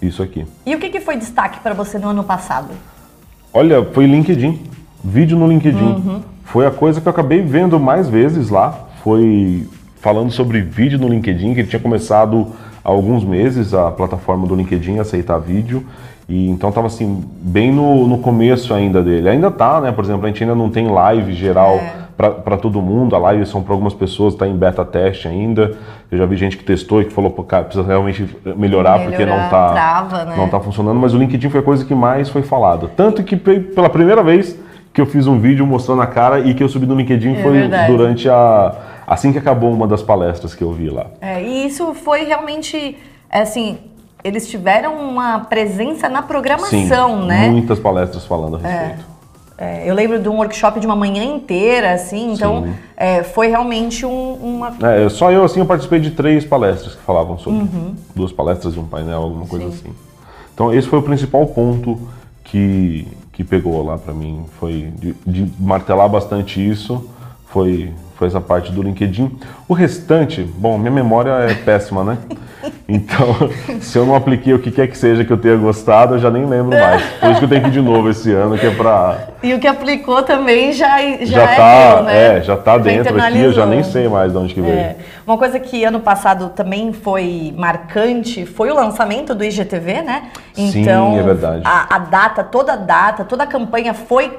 isso 0.00 0.22
aqui. 0.22 0.46
E 0.64 0.74
o 0.74 0.78
que, 0.78 0.88
que 0.88 1.00
foi 1.00 1.16
destaque 1.16 1.60
para 1.60 1.74
você 1.74 1.98
no 1.98 2.08
ano 2.08 2.24
passado? 2.24 2.68
Olha, 3.52 3.84
foi 3.92 4.06
LinkedIn. 4.06 4.58
Vídeo 5.04 5.38
no 5.38 5.46
LinkedIn. 5.46 5.84
Uhum. 5.84 6.22
Foi 6.44 6.66
a 6.66 6.70
coisa 6.70 7.00
que 7.02 7.06
eu 7.06 7.10
acabei 7.10 7.42
vendo 7.42 7.78
mais 7.78 8.08
vezes 8.08 8.48
lá. 8.48 8.86
Foi 9.02 9.68
falando 10.00 10.30
sobre 10.30 10.62
vídeo 10.62 10.98
no 10.98 11.08
LinkedIn, 11.08 11.52
que 11.52 11.60
ele 11.60 11.68
tinha 11.68 11.80
começado 11.80 12.48
há 12.82 12.88
alguns 12.88 13.22
meses 13.24 13.74
a 13.74 13.90
plataforma 13.90 14.46
do 14.46 14.54
LinkedIn 14.54 14.98
aceitar 14.98 15.38
vídeo. 15.38 15.84
E 16.26 16.48
então 16.48 16.70
estava 16.70 16.86
assim, 16.86 17.22
bem 17.42 17.70
no, 17.70 18.08
no 18.08 18.18
começo 18.18 18.72
ainda 18.72 19.02
dele. 19.02 19.28
Ainda 19.28 19.50
tá, 19.50 19.82
né? 19.82 19.92
Por 19.92 20.02
exemplo, 20.02 20.24
a 20.24 20.28
gente 20.28 20.42
ainda 20.42 20.54
não 20.54 20.70
tem 20.70 20.88
live 20.88 21.34
geral 21.34 21.74
É. 21.74 22.03
para 22.16 22.56
todo 22.56 22.80
mundo. 22.80 23.14
A 23.16 23.18
live 23.18 23.44
são 23.46 23.62
para 23.62 23.72
algumas 23.74 23.94
pessoas, 23.94 24.34
está 24.34 24.46
em 24.46 24.56
beta 24.56 24.84
teste 24.84 25.26
ainda. 25.28 25.76
Eu 26.10 26.18
já 26.18 26.26
vi 26.26 26.36
gente 26.36 26.56
que 26.56 26.64
testou 26.64 27.00
e 27.02 27.04
que 27.06 27.12
falou, 27.12 27.30
pô, 27.30 27.42
cara, 27.42 27.64
precisa 27.64 27.86
realmente 27.86 28.28
melhorar, 28.56 29.00
porque 29.00 29.24
não 29.24 29.34
Melhorar, 29.34 29.50
tá, 29.50 29.72
trava, 29.72 30.24
né? 30.24 30.34
não 30.36 30.48
tá 30.48 30.60
funcionando. 30.60 30.98
Mas 30.98 31.12
o 31.14 31.18
LinkedIn 31.18 31.50
foi 31.50 31.60
a 31.60 31.62
coisa 31.62 31.84
que 31.84 31.94
mais 31.94 32.28
foi 32.28 32.42
falado. 32.42 32.90
Tanto 32.96 33.22
que 33.22 33.36
pe- 33.36 33.60
pela 33.60 33.88
primeira 33.90 34.22
vez 34.22 34.58
que 34.92 35.00
eu 35.00 35.06
fiz 35.06 35.26
um 35.26 35.38
vídeo 35.40 35.66
mostrando 35.66 36.02
a 36.02 36.06
cara 36.06 36.38
e 36.40 36.54
que 36.54 36.62
eu 36.62 36.68
subi 36.68 36.86
no 36.86 36.94
LinkedIn 36.94 37.34
É 37.36 37.42
foi 37.42 37.52
verdade. 37.52 37.92
durante 37.92 38.28
a. 38.28 38.74
Assim 39.06 39.32
que 39.32 39.38
acabou 39.38 39.70
uma 39.72 39.86
das 39.86 40.02
palestras 40.02 40.54
que 40.54 40.62
eu 40.62 40.72
vi 40.72 40.88
lá. 40.88 41.06
É, 41.20 41.42
e 41.42 41.66
isso 41.66 41.92
foi 41.92 42.24
realmente, 42.24 42.96
é, 43.30 43.40
assim, 43.42 43.76
eles 44.22 44.48
tiveram 44.48 44.94
uma 44.96 45.40
presença 45.40 46.08
na 46.08 46.22
programação, 46.22 47.20
Sim, 47.22 47.26
né? 47.26 47.48
muitas 47.50 47.78
palestras 47.78 48.24
falando 48.24 48.56
a 48.56 48.60
respeito. 48.60 49.00
É, 49.00 49.13
eu 49.86 49.94
lembro 49.94 50.18
de 50.20 50.28
um 50.28 50.36
workshop 50.36 50.80
de 50.80 50.86
uma 50.86 50.96
manhã 50.96 51.22
inteira, 51.24 51.92
assim, 51.92 52.32
então 52.32 52.74
é, 52.96 53.22
foi 53.22 53.46
realmente 53.48 54.04
um- 54.04 54.34
uma. 54.34 54.76
É, 54.82 55.08
só 55.08 55.30
eu, 55.30 55.44
assim, 55.44 55.60
eu 55.60 55.66
participei 55.66 56.00
de 56.00 56.10
três 56.10 56.44
palestras 56.44 56.94
que 56.94 57.02
falavam 57.02 57.38
sobre. 57.38 57.66
Duas 58.14 58.32
palestras 58.32 58.74
e 58.74 58.78
um 58.78 58.84
painel, 58.86 59.22
alguma 59.22 59.46
coisa 59.46 59.66
Uhum. 59.66 59.72
Sim. 59.72 59.78
assim. 59.88 59.94
Então, 60.52 60.72
esse 60.74 60.88
foi 60.88 60.98
o 60.98 61.02
principal 61.02 61.46
ponto 61.46 62.00
que, 62.44 63.06
que 63.32 63.42
pegou 63.44 63.84
lá 63.84 63.96
pra 63.98 64.12
mim. 64.14 64.44
Foi 64.58 64.92
de, 65.00 65.14
de 65.26 65.52
martelar 65.58 66.08
bastante 66.08 66.60
isso. 66.66 67.08
Foi, 67.46 67.92
foi 68.16 68.28
essa 68.28 68.40
parte 68.40 68.72
do 68.72 68.82
LinkedIn. 68.82 69.38
O 69.68 69.74
restante, 69.74 70.42
bom, 70.42 70.78
minha 70.78 70.90
memória 70.90 71.30
é 71.30 71.54
péssima, 71.54 72.04
né? 72.04 72.18
Então, 72.86 73.50
se 73.80 73.96
eu 73.96 74.04
não 74.04 74.14
apliquei 74.14 74.52
o 74.52 74.58
que 74.58 74.70
quer 74.70 74.86
que 74.86 74.96
seja 74.96 75.24
que 75.24 75.32
eu 75.32 75.38
tenha 75.38 75.56
gostado, 75.56 76.14
eu 76.14 76.18
já 76.18 76.30
nem 76.30 76.44
lembro 76.44 76.78
mais. 76.78 77.02
Por 77.02 77.30
isso 77.30 77.38
que 77.38 77.44
eu 77.44 77.48
tenho 77.48 77.62
que 77.62 77.68
ir 77.68 77.72
de 77.72 77.80
novo 77.80 78.10
esse 78.10 78.30
ano, 78.32 78.58
que 78.58 78.66
é 78.66 78.70
pra. 78.70 79.28
E 79.42 79.54
o 79.54 79.58
que 79.58 79.66
aplicou 79.66 80.22
também 80.22 80.72
já, 80.72 80.98
já, 81.20 81.24
Já, 81.24 81.42
é 81.42 81.56
tá, 81.56 81.94
teu, 81.94 82.02
né? 82.04 82.38
é, 82.38 82.42
já 82.42 82.56
tá 82.56 82.78
dentro 82.78 83.18
aqui, 83.18 83.40
eu 83.40 83.52
já 83.52 83.64
nem 83.66 83.82
sei 83.82 84.06
mais 84.08 84.32
de 84.32 84.38
onde 84.38 84.54
que 84.54 84.60
veio. 84.60 84.74
É. 84.74 84.96
Uma 85.26 85.38
coisa 85.38 85.58
que 85.58 85.82
ano 85.82 86.00
passado 86.00 86.50
também 86.50 86.92
foi 86.92 87.54
marcante 87.56 88.44
foi 88.44 88.70
o 88.70 88.74
lançamento 88.74 89.34
do 89.34 89.42
IGTV, 89.44 90.02
né? 90.02 90.24
Sim, 90.52 90.82
Então, 90.82 91.18
é 91.18 91.22
verdade. 91.22 91.62
A, 91.64 91.96
a 91.96 91.98
data, 91.98 92.44
toda 92.44 92.74
a 92.74 92.76
data, 92.76 93.24
toda 93.24 93.44
a 93.44 93.46
campanha 93.46 93.94
foi, 93.94 94.30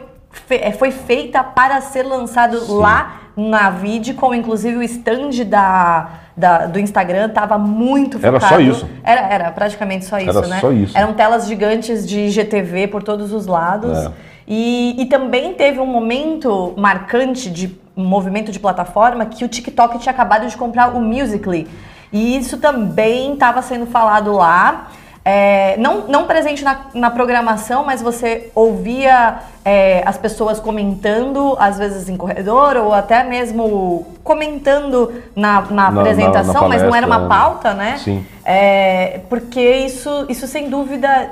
é, 0.51 0.71
foi 0.71 0.91
feita 0.91 1.43
para 1.43 1.81
ser 1.81 2.03
lançado 2.03 2.75
lá 2.75 3.24
na 3.35 3.69
Vidcom, 3.69 4.33
inclusive 4.33 4.77
o 4.77 4.83
stand 4.83 5.43
da, 5.45 6.09
da- 6.37 6.65
do 6.67 6.79
Instagram 6.79 7.27
estava 7.27 7.57
muito 7.57 8.17
Era 8.25 8.39
focado. 8.39 8.55
só 8.63 8.69
isso. 8.69 8.89
Era, 9.03 9.21
era 9.27 9.51
praticamente 9.51 10.05
só 10.05 10.17
isso, 10.17 10.29
Era 10.37 10.47
né? 10.47 10.59
só 10.59 10.71
isso. 10.71 10.97
Eram 10.97 11.13
telas 11.13 11.47
gigantes 11.47 12.07
de 12.07 12.19
IGTV 12.27 12.87
por 12.87 13.03
todos 13.03 13.33
os 13.33 13.45
lados. 13.47 13.97
É. 13.97 14.11
E, 14.47 14.95
e 15.01 15.05
também 15.07 15.53
teve 15.53 15.79
um 15.79 15.85
momento 15.87 16.73
marcante 16.77 17.49
de 17.49 17.75
movimento 17.95 18.51
de 18.51 18.59
plataforma 18.59 19.25
que 19.25 19.43
o 19.43 19.47
TikTok 19.47 19.97
tinha 19.99 20.11
acabado 20.13 20.47
de 20.47 20.55
comprar 20.55 20.95
o 20.95 21.01
Musical.ly. 21.01 21.67
E 22.13 22.37
isso 22.37 22.57
também 22.57 23.33
estava 23.33 23.61
sendo 23.61 23.85
falado 23.85 24.31
lá. 24.33 24.87
É, 25.27 25.75
não, 25.77 26.01
não 26.07 26.25
presente 26.27 26.63
na, 26.63 26.81
na 26.93 27.09
programação, 27.09 27.83
mas 27.83 27.99
você 27.99 28.51
ouvia 28.53 29.39
é, 29.65 30.03
as 30.05 30.19
pessoas 30.19 30.59
comentando, 30.59 31.57
às 31.59 31.79
vezes 31.79 32.07
em 32.07 32.15
corredor, 32.15 32.77
ou 32.77 32.93
até 32.93 33.23
mesmo 33.23 34.05
comentando 34.23 35.11
na, 35.35 35.61
na 35.61 35.89
Na- 35.89 36.01
apresentação, 36.01 36.61
na 36.61 36.69
mas 36.69 36.83
não 36.83 36.93
era 36.93 37.07
uma 37.07 37.27
palestra, 37.27 37.37
pauta, 37.39 37.73
né? 37.73 37.97
Sim. 37.97 38.23
É, 38.45 39.21
porque 39.27 39.59
isso, 39.77 40.27
isso 40.29 40.45
sem 40.45 40.69
dúvida 40.69 41.31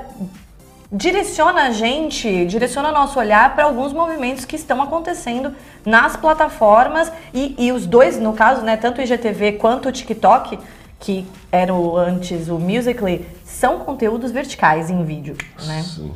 direciona 0.90 1.62
a 1.68 1.70
gente, 1.70 2.46
direciona 2.46 2.90
nosso 2.92 3.18
olhar 3.18 3.54
para 3.54 3.64
alguns 3.64 3.92
movimentos 3.92 4.44
que 4.44 4.56
estão 4.56 4.82
acontecendo 4.82 5.52
nas 5.84 6.16
plataformas 6.16 7.10
e, 7.32 7.54
e 7.58 7.72
os 7.72 7.86
dois, 7.86 8.18
no 8.18 8.32
caso, 8.32 8.62
né, 8.62 8.76
tanto 8.76 8.98
o 9.00 9.02
IGTV 9.02 9.52
quanto 9.52 9.88
o 9.88 9.92
TikTok, 9.92 10.58
que 11.04 11.26
era 11.52 11.72
o, 11.74 11.98
antes 11.98 12.48
o 12.48 12.58
Musical.ly, 12.58 13.26
são 13.44 13.80
conteúdos 13.80 14.30
verticais 14.32 14.88
em 14.90 15.04
vídeo, 15.04 15.36
né? 15.66 15.82
Sim. 15.82 16.12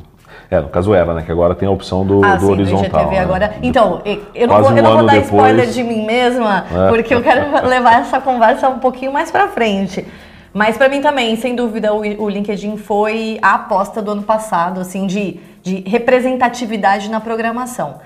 É, 0.49 0.59
no 0.59 0.67
caso 0.69 0.95
era, 0.95 1.13
né? 1.13 1.21
Que 1.21 1.31
agora 1.31 1.53
tem 1.53 1.67
a 1.67 1.71
opção 1.71 2.03
do, 2.03 2.25
Ah, 2.25 2.33
do 2.35 2.47
sim, 2.47 2.51
horizontal. 2.53 2.89
do 2.89 2.95
IGTV 2.97 3.11
né? 3.11 3.19
agora. 3.19 3.53
Então, 3.61 4.01
eu 4.33 4.47
não, 4.47 4.61
vou, 4.63 4.71
eu 4.71 4.77
um 4.77 4.81
não 4.81 4.97
vou 4.97 5.05
dar 5.05 5.13
depois. 5.13 5.25
spoiler 5.25 5.67
de 5.69 5.83
mim 5.83 6.05
mesma, 6.07 6.65
É. 6.71 6.89
porque 6.89 7.13
eu 7.13 7.21
quero 7.21 7.51
levar 7.67 8.01
essa 8.01 8.19
conversa 8.19 8.67
um 8.67 8.79
pouquinho 8.79 9.13
mais 9.13 9.29
pra 9.29 9.47
frente. 9.49 10.03
Mas 10.51 10.75
pra 10.75 10.89
mim 10.89 11.01
também, 11.01 11.35
sem 11.35 11.55
dúvida, 11.55 11.93
o, 11.93 11.99
o 11.99 12.27
LinkedIn 12.27 12.77
foi 12.77 13.37
a 13.43 13.53
aposta 13.53 14.01
do 14.01 14.09
ano 14.11 14.23
passado, 14.23 14.79
assim, 14.81 15.05
de, 15.05 15.39
de 15.61 15.83
representatividade 15.87 17.11
na 17.11 17.19
programação. 17.19 17.99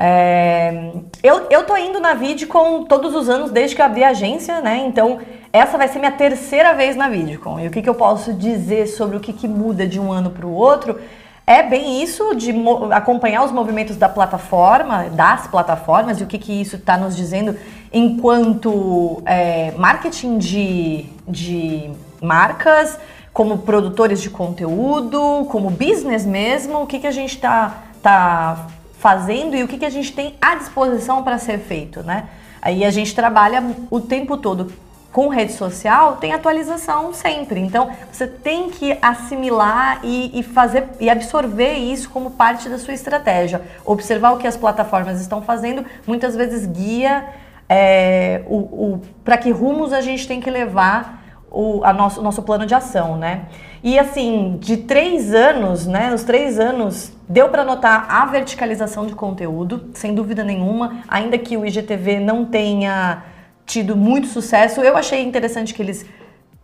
É, 0.00 0.92
eu, 1.24 1.48
eu 1.50 1.64
tô 1.64 1.76
indo 1.76 1.98
na 1.98 2.14
Vidcom 2.14 2.84
todos 2.84 3.16
os 3.16 3.28
anos 3.28 3.50
desde 3.50 3.74
que 3.74 3.82
eu 3.82 3.86
abri 3.86 4.04
a 4.04 4.10
agência, 4.10 4.60
né? 4.60 4.84
Então, 4.86 5.18
essa 5.52 5.76
vai 5.76 5.88
ser 5.88 5.98
minha 5.98 6.12
terceira 6.12 6.72
vez 6.72 6.94
na 6.94 7.08
Vidcom. 7.08 7.58
E 7.58 7.66
o 7.66 7.70
que, 7.70 7.82
que 7.82 7.88
eu 7.88 7.96
posso 7.96 8.32
dizer 8.32 8.86
sobre 8.86 9.16
o 9.16 9.20
que, 9.20 9.32
que 9.32 9.48
muda 9.48 9.88
de 9.88 9.98
um 9.98 10.12
ano 10.12 10.30
para 10.30 10.46
o 10.46 10.52
outro? 10.52 11.00
É 11.44 11.62
bem 11.62 12.02
isso 12.02 12.34
de 12.36 12.54
acompanhar 12.92 13.42
os 13.42 13.50
movimentos 13.50 13.96
da 13.96 14.08
plataforma, 14.08 15.04
das 15.10 15.48
plataformas, 15.48 16.20
e 16.20 16.22
o 16.22 16.26
que, 16.26 16.38
que 16.38 16.52
isso 16.52 16.76
está 16.76 16.96
nos 16.96 17.16
dizendo 17.16 17.56
enquanto 17.92 19.22
é, 19.24 19.72
marketing 19.72 20.38
de, 20.38 21.06
de 21.26 21.90
marcas, 22.20 22.98
como 23.32 23.58
produtores 23.58 24.20
de 24.20 24.28
conteúdo, 24.28 25.46
como 25.50 25.70
business 25.70 26.26
mesmo, 26.26 26.82
o 26.82 26.86
que, 26.86 26.98
que 26.98 27.06
a 27.06 27.10
gente 27.10 27.34
está 27.34 27.82
tá 28.02 28.66
fazendo 28.98 29.56
e 29.56 29.62
o 29.62 29.68
que, 29.68 29.78
que 29.78 29.84
a 29.84 29.90
gente 29.90 30.12
tem 30.12 30.34
à 30.40 30.54
disposição 30.54 31.22
para 31.22 31.38
ser 31.38 31.58
feito, 31.58 32.02
né? 32.02 32.28
Aí 32.60 32.84
a 32.84 32.90
gente 32.90 33.14
trabalha 33.14 33.62
o 33.90 34.00
tempo 34.00 34.36
todo 34.36 34.72
com 35.12 35.28
rede 35.28 35.52
social, 35.52 36.16
tem 36.16 36.32
atualização 36.32 37.14
sempre. 37.14 37.60
Então 37.60 37.90
você 38.12 38.26
tem 38.26 38.68
que 38.70 38.96
assimilar 39.00 40.00
e, 40.02 40.38
e 40.38 40.42
fazer 40.42 40.88
e 41.00 41.08
absorver 41.08 41.74
isso 41.74 42.10
como 42.10 42.32
parte 42.32 42.68
da 42.68 42.78
sua 42.78 42.92
estratégia. 42.92 43.62
Observar 43.84 44.32
o 44.32 44.38
que 44.38 44.46
as 44.46 44.56
plataformas 44.56 45.20
estão 45.20 45.40
fazendo, 45.42 45.84
muitas 46.06 46.36
vezes 46.36 46.66
guia 46.66 47.26
é, 47.68 48.42
o, 48.46 48.56
o, 48.56 49.02
para 49.24 49.36
que 49.38 49.50
rumos 49.50 49.92
a 49.92 50.00
gente 50.00 50.26
tem 50.26 50.40
que 50.40 50.50
levar 50.50 51.22
o 51.50 51.80
nosso, 51.94 52.22
nosso 52.22 52.42
plano 52.42 52.66
de 52.66 52.74
ação, 52.74 53.16
né? 53.16 53.46
E 53.82 53.98
assim, 53.98 54.56
de 54.60 54.76
três 54.78 55.32
anos, 55.34 55.86
né? 55.86 56.10
Nos 56.10 56.22
três 56.24 56.58
anos, 56.58 57.12
deu 57.28 57.48
para 57.48 57.64
notar 57.64 58.06
a 58.10 58.26
verticalização 58.26 59.06
de 59.06 59.14
conteúdo, 59.14 59.86
sem 59.94 60.14
dúvida 60.14 60.42
nenhuma, 60.44 60.98
ainda 61.08 61.38
que 61.38 61.56
o 61.56 61.64
IGTV 61.64 62.18
não 62.20 62.44
tenha 62.44 63.22
tido 63.64 63.96
muito 63.96 64.26
sucesso. 64.26 64.80
Eu 64.80 64.96
achei 64.96 65.22
interessante 65.22 65.72
que 65.74 65.82
eles 65.82 66.04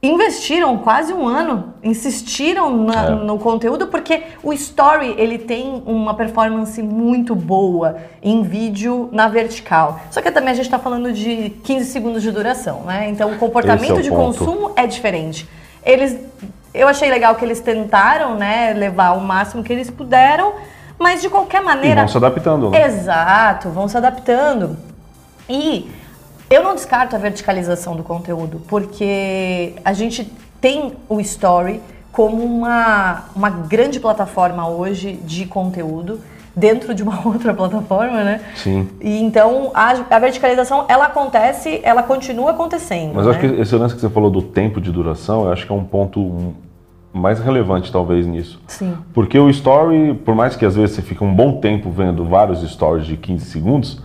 investiram 0.02 0.76
quase 0.78 1.14
um 1.14 1.26
ano, 1.26 1.72
insistiram 1.82 2.76
na- 2.84 3.06
É. 3.06 3.10
no 3.10 3.38
conteúdo, 3.38 3.86
porque 3.86 4.22
o 4.42 4.52
Story 4.52 5.14
ele 5.16 5.38
tem 5.38 5.82
uma 5.86 6.12
performance 6.14 6.82
muito 6.82 7.34
boa 7.34 7.96
em 8.22 8.42
vídeo 8.42 9.08
na 9.12 9.28
vertical. 9.28 10.00
Só 10.10 10.20
que 10.20 10.30
também 10.30 10.50
a 10.50 10.54
gente 10.54 10.66
está 10.66 10.78
falando 10.78 11.10
de 11.10 11.50
15 11.64 11.86
segundos 11.90 12.22
de 12.22 12.30
duração, 12.30 12.82
né? 12.82 13.08
Então 13.08 13.30
o 13.32 13.38
comportamento 13.38 13.92
é 13.92 13.94
o 13.94 14.02
de 14.02 14.10
ponto. 14.10 14.38
consumo 14.38 14.72
é 14.76 14.86
diferente. 14.86 15.48
Eles, 15.82 16.18
eu 16.74 16.88
achei 16.88 17.08
legal 17.08 17.36
que 17.36 17.44
eles 17.44 17.60
tentaram, 17.60 18.34
né, 18.34 18.74
levar 18.74 19.12
o 19.12 19.20
máximo 19.20 19.62
que 19.62 19.72
eles 19.72 19.88
puderam, 19.88 20.54
mas 20.98 21.22
de 21.22 21.30
qualquer 21.30 21.62
E 21.62 21.64
maneira 21.64 22.00
vão 22.00 22.08
se 22.08 22.16
adaptando, 22.16 22.70
né? 22.70 22.84
Exato, 22.84 23.70
vão 23.70 23.88
se 23.88 23.96
adaptando. 23.96 24.76
E 25.48 25.88
eu 26.50 26.62
não 26.62 26.74
descarto 26.74 27.14
a 27.14 27.18
verticalização 27.18 27.94
do 27.94 28.02
conteúdo, 28.02 28.60
porque 28.66 29.74
a 29.84 29.92
gente 29.92 30.30
tem 30.60 30.94
o 31.08 31.20
story 31.20 31.80
como 32.10 32.42
uma, 32.44 33.24
uma 33.34 33.50
grande 33.50 34.00
plataforma 34.00 34.68
hoje 34.68 35.12
de 35.12 35.46
conteúdo 35.46 36.20
dentro 36.56 36.94
de 36.94 37.02
uma 37.02 37.20
outra 37.26 37.52
plataforma, 37.52 38.22
né? 38.22 38.40
Sim. 38.54 38.88
E 39.00 39.22
então 39.22 39.70
a, 39.74 39.94
a 40.10 40.18
verticalização 40.18 40.84
ela 40.88 41.06
acontece, 41.06 41.80
ela 41.82 42.02
continua 42.02 42.52
acontecendo. 42.52 43.12
Mas 43.14 43.26
né? 43.26 43.30
acho 43.32 43.40
que 43.40 43.46
esse 43.46 43.74
lance 43.76 43.94
que 43.94 44.00
você 44.00 44.08
falou 44.10 44.30
do 44.30 44.42
tempo 44.42 44.80
de 44.80 44.90
duração, 44.92 45.44
eu 45.46 45.52
acho 45.52 45.66
que 45.66 45.72
é 45.72 45.74
um 45.74 45.84
ponto 45.84 46.54
mais 47.12 47.38
relevante 47.38 47.92
talvez 47.92 48.26
nisso. 48.26 48.60
Sim. 48.66 48.96
Porque 49.12 49.38
o 49.38 49.48
story, 49.50 50.14
por 50.24 50.34
mais 50.34 50.56
que 50.56 50.64
às 50.64 50.74
vezes 50.74 50.96
você 50.96 51.02
fique 51.02 51.22
um 51.22 51.32
bom 51.32 51.60
tempo 51.60 51.90
vendo 51.90 52.24
vários 52.24 52.60
stories 52.68 53.06
de 53.06 53.16
15 53.16 53.44
segundos, 53.44 54.02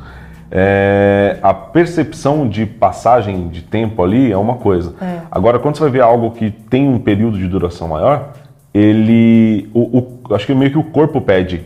é, 0.51 1.37
a 1.43 1.53
percepção 1.53 2.47
de 2.47 2.65
passagem 2.65 3.47
de 3.49 3.61
tempo 3.61 4.03
ali 4.03 4.31
é 4.31 4.37
uma 4.37 4.55
coisa. 4.55 4.95
É. 5.01 5.19
Agora, 5.31 5.59
quando 5.59 5.75
você 5.75 5.81
vai 5.83 5.91
ver 5.91 6.01
algo 6.01 6.31
que 6.31 6.49
tem 6.49 6.87
um 6.87 6.97
período 6.99 7.37
de 7.37 7.47
duração 7.47 7.87
maior, 7.87 8.33
ele, 8.73 9.69
o, 9.73 9.99
o- 10.29 10.33
acho 10.35 10.45
que 10.45 10.53
meio 10.53 10.71
que 10.71 10.77
o 10.77 10.83
corpo 10.83 11.21
pede, 11.21 11.65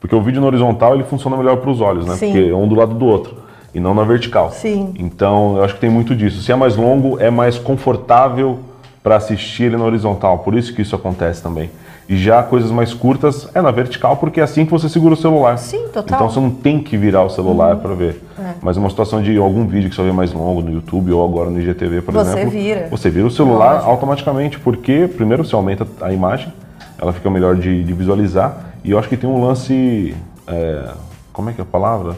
porque 0.00 0.14
o 0.14 0.20
vídeo 0.20 0.40
na 0.40 0.46
horizontal 0.46 0.94
ele 0.94 1.04
funciona 1.04 1.36
melhor 1.36 1.56
para 1.58 1.70
os 1.70 1.80
olhos, 1.80 2.06
né? 2.06 2.14
Sim. 2.14 2.32
Porque 2.32 2.50
é 2.50 2.54
um 2.54 2.68
do 2.68 2.74
lado 2.74 2.94
do 2.94 3.06
outro 3.06 3.46
e 3.74 3.80
não 3.80 3.92
na 3.92 4.04
vertical. 4.04 4.50
Sim. 4.52 4.94
Então, 4.98 5.58
eu 5.58 5.64
acho 5.64 5.74
que 5.74 5.80
tem 5.80 5.90
muito 5.90 6.14
disso. 6.14 6.40
Se 6.42 6.50
é 6.50 6.56
mais 6.56 6.76
longo, 6.76 7.20
é 7.20 7.30
mais 7.30 7.58
confortável 7.58 8.58
para 9.02 9.16
assistir 9.16 9.64
ele 9.64 9.76
na 9.76 9.84
horizontal. 9.84 10.38
Por 10.38 10.54
isso 10.54 10.74
que 10.74 10.80
isso 10.80 10.96
acontece 10.96 11.42
também. 11.42 11.70
E 12.08 12.16
já 12.16 12.42
coisas 12.42 12.70
mais 12.70 12.94
curtas 12.94 13.48
é 13.54 13.60
na 13.60 13.70
vertical, 13.70 14.16
porque 14.16 14.40
é 14.40 14.44
assim 14.44 14.64
que 14.64 14.70
você 14.70 14.88
segura 14.88 15.12
o 15.12 15.16
celular. 15.16 15.58
Sim, 15.58 15.88
total. 15.92 16.00
Uhum. 16.00 16.04
Então 16.06 16.30
você 16.30 16.40
não 16.40 16.50
tem 16.50 16.78
que 16.80 16.96
virar 16.96 17.24
o 17.24 17.28
celular 17.28 17.76
para 17.76 17.94
ver. 17.94 18.22
Mas 18.62 18.76
uma 18.76 18.88
situação 18.88 19.20
de 19.20 19.36
algum 19.36 19.66
vídeo 19.66 19.90
que 19.90 19.96
você 19.96 20.02
vê 20.02 20.12
mais 20.12 20.32
longo 20.32 20.62
no 20.62 20.72
YouTube 20.72 21.12
ou 21.12 21.22
agora 21.22 21.50
no 21.50 21.60
IGTV, 21.60 22.00
por 22.00 22.14
Você 22.14 22.30
exemplo. 22.30 22.50
vira. 22.50 22.88
Você 22.90 23.10
vira 23.10 23.26
o 23.26 23.30
celular 23.30 23.82
automaticamente, 23.84 24.58
porque 24.58 25.06
primeiro 25.06 25.44
você 25.44 25.54
aumenta 25.54 25.86
a 26.00 26.12
imagem, 26.12 26.52
ela 26.98 27.12
fica 27.12 27.28
melhor 27.28 27.56
de, 27.56 27.84
de 27.84 27.92
visualizar. 27.92 28.56
E 28.86 28.92
eu 28.92 28.98
acho 29.00 29.08
que 29.08 29.16
tem 29.16 29.28
um 29.28 29.44
lance. 29.44 30.16
é, 30.46 30.90
como 31.32 31.50
é 31.50 31.52
que 31.52 31.60
é 31.60 31.64
a 31.64 31.66
palavra? 31.66 32.16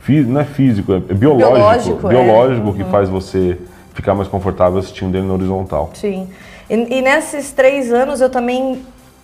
Fí- 0.00 0.22
não 0.22 0.40
é 0.40 0.44
físico, 0.44 0.94
é 0.94 0.98
biológico. 0.98 1.52
Biológico, 1.98 2.06
é. 2.06 2.10
biológico 2.10 2.72
que 2.72 2.84
faz 2.84 3.08
você 3.10 3.58
ficar 3.92 4.14
mais 4.14 4.26
confortável 4.26 4.78
assistindo 4.78 5.14
ele 5.14 5.26
na 5.26 5.34
horizontal. 5.34 5.90
Sim. 5.92 6.28
E, 6.70 6.74
e 6.74 7.02
nesses 7.02 7.52
três 7.52 7.92
anos 7.92 8.22
eu 8.22 8.30
também 8.30 8.80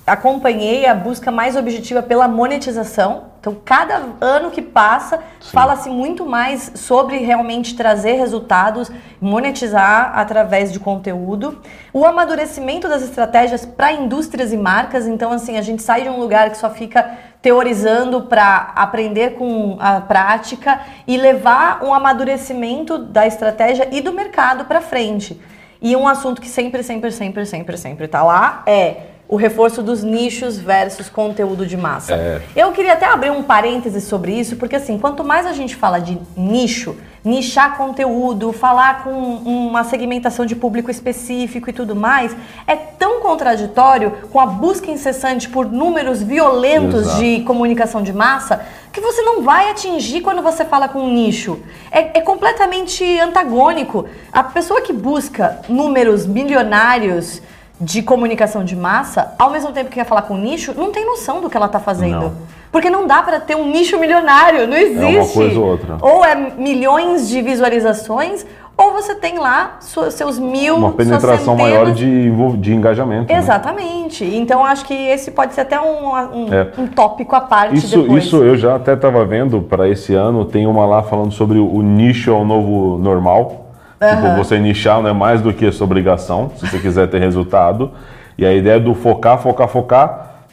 acompanhei 0.06 0.84
a 0.84 0.94
busca 0.94 1.30
mais 1.30 1.56
objetiva 1.56 2.02
pela 2.02 2.28
monetização. 2.28 3.31
Então, 3.42 3.56
cada 3.64 4.00
ano 4.20 4.52
que 4.52 4.62
passa, 4.62 5.18
fala-se 5.50 5.90
muito 5.90 6.24
mais 6.24 6.70
sobre 6.76 7.16
realmente 7.16 7.74
trazer 7.74 8.12
resultados, 8.12 8.88
monetizar 9.20 10.12
através 10.16 10.72
de 10.72 10.78
conteúdo. 10.78 11.60
O 11.92 12.06
amadurecimento 12.06 12.88
das 12.88 13.02
estratégias 13.02 13.66
para 13.66 13.90
indústrias 13.90 14.52
e 14.52 14.56
marcas. 14.56 15.08
Então, 15.08 15.32
assim, 15.32 15.58
a 15.58 15.60
gente 15.60 15.82
sai 15.82 16.02
de 16.02 16.08
um 16.08 16.20
lugar 16.20 16.50
que 16.50 16.56
só 16.56 16.70
fica 16.70 17.18
teorizando 17.42 18.22
para 18.22 18.70
aprender 18.76 19.34
com 19.34 19.76
a 19.80 20.00
prática 20.00 20.80
e 21.04 21.16
levar 21.16 21.82
um 21.82 21.92
amadurecimento 21.92 22.96
da 22.96 23.26
estratégia 23.26 23.88
e 23.90 24.00
do 24.00 24.12
mercado 24.12 24.66
para 24.66 24.80
frente. 24.80 25.40
E 25.80 25.96
um 25.96 26.06
assunto 26.06 26.40
que 26.40 26.48
sempre, 26.48 26.84
sempre, 26.84 27.10
sempre, 27.10 27.44
sempre, 27.44 27.76
sempre 27.76 28.06
tá 28.06 28.22
lá 28.22 28.62
é 28.66 29.08
o 29.32 29.36
reforço 29.36 29.82
dos 29.82 30.04
nichos 30.04 30.58
versus 30.58 31.08
conteúdo 31.08 31.64
de 31.64 31.74
massa. 31.74 32.12
É. 32.12 32.42
Eu 32.54 32.70
queria 32.70 32.92
até 32.92 33.06
abrir 33.06 33.30
um 33.30 33.42
parêntese 33.42 33.98
sobre 34.02 34.38
isso, 34.38 34.56
porque 34.56 34.76
assim, 34.76 34.98
quanto 34.98 35.24
mais 35.24 35.46
a 35.46 35.54
gente 35.54 35.74
fala 35.74 35.98
de 35.98 36.18
nicho, 36.36 36.94
nichar 37.24 37.78
conteúdo, 37.78 38.52
falar 38.52 39.02
com 39.02 39.10
uma 39.10 39.84
segmentação 39.84 40.44
de 40.44 40.54
público 40.54 40.90
específico 40.90 41.70
e 41.70 41.72
tudo 41.72 41.96
mais, 41.96 42.36
é 42.66 42.76
tão 42.76 43.20
contraditório 43.20 44.10
com 44.30 44.38
a 44.38 44.44
busca 44.44 44.90
incessante 44.90 45.48
por 45.48 45.64
números 45.64 46.22
violentos 46.22 47.00
Exato. 47.00 47.20
de 47.20 47.40
comunicação 47.40 48.02
de 48.02 48.12
massa 48.12 48.66
que 48.92 49.00
você 49.00 49.22
não 49.22 49.40
vai 49.40 49.70
atingir 49.70 50.20
quando 50.20 50.42
você 50.42 50.62
fala 50.62 50.88
com 50.88 50.98
um 50.98 51.10
nicho. 51.10 51.58
É, 51.90 52.18
é 52.18 52.20
completamente 52.20 53.02
antagônico. 53.18 54.04
A 54.30 54.42
pessoa 54.42 54.82
que 54.82 54.92
busca 54.92 55.62
números 55.70 56.26
milionários 56.26 57.40
de 57.80 58.02
comunicação 58.02 58.62
de 58.64 58.76
massa, 58.76 59.34
ao 59.38 59.50
mesmo 59.50 59.72
tempo 59.72 59.88
que 59.90 59.96
quer 59.96 60.04
falar 60.06 60.22
com 60.22 60.36
nicho, 60.36 60.72
não 60.76 60.92
tem 60.92 61.04
noção 61.04 61.40
do 61.40 61.50
que 61.50 61.56
ela 61.56 61.66
está 61.66 61.80
fazendo. 61.80 62.20
Não. 62.26 62.32
Porque 62.70 62.88
não 62.88 63.06
dá 63.06 63.22
para 63.22 63.38
ter 63.40 63.54
um 63.56 63.66
nicho 63.70 63.98
milionário, 63.98 64.66
não 64.66 64.76
existe. 64.76 65.04
uma 65.18 65.26
coisa 65.28 65.60
ou 65.60 65.66
outra. 65.66 65.96
Ou 66.00 66.24
é 66.24 66.34
milhões 66.56 67.28
de 67.28 67.42
visualizações, 67.42 68.46
ou 68.78 68.92
você 68.92 69.14
tem 69.14 69.38
lá 69.38 69.76
seus 70.10 70.38
mil, 70.38 70.76
Uma 70.76 70.92
penetração 70.92 71.54
maior 71.56 71.92
de, 71.92 72.30
de 72.58 72.72
engajamento. 72.74 73.30
né? 73.30 73.38
Exatamente. 73.38 74.24
Então 74.24 74.64
acho 74.64 74.84
que 74.86 74.94
esse 74.94 75.30
pode 75.30 75.52
ser 75.54 75.60
até 75.62 75.78
um, 75.78 76.14
um, 76.14 76.52
É. 76.54 76.68
um 76.78 76.86
tópico 76.86 77.36
à 77.36 77.40
parte 77.42 77.76
Isso, 77.76 78.00
depois. 78.00 78.24
isso 78.24 78.36
eu 78.42 78.56
já 78.56 78.76
até 78.76 78.94
estava 78.94 79.22
vendo 79.26 79.60
para 79.60 79.88
esse 79.88 80.14
ano, 80.14 80.44
tem 80.46 80.66
uma 80.66 80.86
lá 80.86 81.02
falando 81.02 81.32
sobre 81.32 81.58
o, 81.58 81.70
o 81.70 81.82
nicho 81.82 82.30
é 82.30 82.32
o 82.32 82.44
novo 82.44 82.96
normal. 82.98 83.61
Tipo, 84.10 84.36
você 84.36 84.58
nichar 84.58 85.00
não 85.02 85.08
é 85.10 85.12
mais 85.12 85.40
do 85.40 85.52
que 85.52 85.66
a 85.66 85.72
sua 85.72 85.84
obrigação, 85.84 86.50
se 86.56 86.66
você 86.66 86.78
quiser 86.78 87.08
ter 87.08 87.18
resultado. 87.20 87.90
E 88.36 88.44
a 88.44 88.52
ideia 88.52 88.80
do 88.80 88.94
focar, 88.94 89.38
focar, 89.38 89.68
focar, 89.68 90.46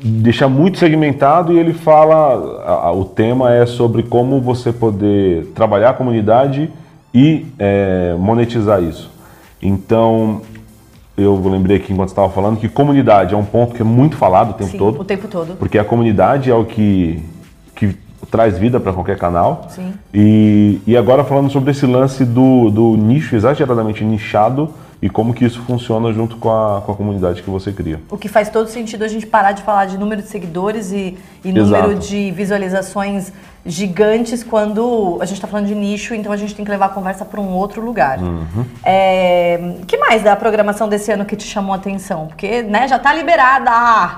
deixar 0.00 0.48
muito 0.48 0.78
segmentado 0.78 1.52
e 1.52 1.58
ele 1.58 1.72
fala, 1.72 2.62
a- 2.66 2.86
a- 2.88 2.92
o 2.92 3.04
tema 3.04 3.52
é 3.52 3.66
sobre 3.66 4.02
como 4.02 4.40
você 4.40 4.72
poder 4.72 5.46
trabalhar 5.54 5.90
a 5.90 5.94
comunidade 5.94 6.70
e 7.14 7.46
é, 7.58 8.14
monetizar 8.18 8.82
isso. 8.82 9.10
Então, 9.60 10.42
eu 11.16 11.40
lembrei 11.48 11.78
aqui 11.78 11.92
enquanto 11.92 12.08
estava 12.10 12.28
falando 12.28 12.58
que 12.60 12.68
comunidade 12.68 13.34
é 13.34 13.36
um 13.36 13.44
ponto 13.44 13.74
que 13.74 13.80
é 13.80 13.84
muito 13.84 14.16
falado 14.16 14.50
o 14.50 14.52
tempo 14.54 14.70
Sim, 14.70 14.78
todo. 14.78 15.00
o 15.00 15.04
tempo 15.04 15.26
todo. 15.28 15.56
Porque 15.56 15.78
a 15.78 15.84
comunidade 15.84 16.50
é 16.50 16.54
o 16.54 16.64
que 16.64 17.22
traz 18.30 18.58
vida 18.58 18.80
para 18.80 18.92
qualquer 18.92 19.18
canal. 19.18 19.66
Sim. 19.68 19.92
E, 20.12 20.80
e 20.86 20.96
agora 20.96 21.24
falando 21.24 21.50
sobre 21.50 21.70
esse 21.70 21.86
lance 21.86 22.24
do, 22.24 22.70
do 22.70 22.96
nicho 22.96 23.36
exageradamente 23.36 24.04
nichado 24.04 24.70
e 25.00 25.10
como 25.10 25.34
que 25.34 25.44
isso 25.44 25.60
funciona 25.62 26.12
junto 26.12 26.36
com 26.36 26.50
a, 26.50 26.80
com 26.80 26.92
a 26.92 26.94
comunidade 26.94 27.42
que 27.42 27.50
você 27.50 27.70
cria. 27.72 28.00
O 28.10 28.16
que 28.16 28.28
faz 28.28 28.48
todo 28.48 28.68
sentido 28.68 29.04
a 29.04 29.08
gente 29.08 29.26
parar 29.26 29.52
de 29.52 29.62
falar 29.62 29.84
de 29.86 29.98
número 29.98 30.22
de 30.22 30.28
seguidores 30.28 30.90
e, 30.90 31.16
e 31.44 31.52
número 31.52 31.94
de 31.94 32.30
visualizações 32.30 33.30
gigantes 33.64 34.42
quando 34.44 35.18
a 35.20 35.24
gente 35.26 35.36
está 35.36 35.46
falando 35.48 35.66
de 35.66 35.74
nicho, 35.74 36.14
então 36.14 36.32
a 36.32 36.36
gente 36.36 36.54
tem 36.54 36.64
que 36.64 36.70
levar 36.70 36.86
a 36.86 36.88
conversa 36.90 37.24
para 37.24 37.40
um 37.40 37.52
outro 37.52 37.84
lugar. 37.84 38.18
Uhum. 38.20 38.64
É, 38.84 39.74
que 39.86 39.96
mais 39.98 40.22
da 40.22 40.34
programação 40.36 40.88
desse 40.88 41.10
ano 41.12 41.24
que 41.24 41.34
te 41.36 41.44
chamou 41.44 41.72
a 41.72 41.76
atenção? 41.76 42.26
Porque 42.28 42.62
né, 42.62 42.86
já 42.88 42.98
tá 42.98 43.12
liberada. 43.12 43.70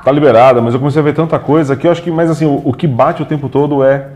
Tá 0.05 0.13
liberada, 0.13 0.61
mas 0.61 0.75
eu 0.75 0.79
comecei 0.81 1.01
a 1.01 1.05
ver 1.05 1.15
tanta 1.15 1.39
coisa 1.39 1.75
que 1.77 1.87
eu 1.87 1.91
acho 1.91 2.03
que, 2.03 2.11
mas 2.11 2.31
assim, 2.31 2.45
o, 2.45 2.61
o 2.65 2.73
que 2.75 2.87
bate 2.87 3.23
o 3.23 3.27
tempo 3.27 3.49
todo 3.49 3.83
é 3.83 4.09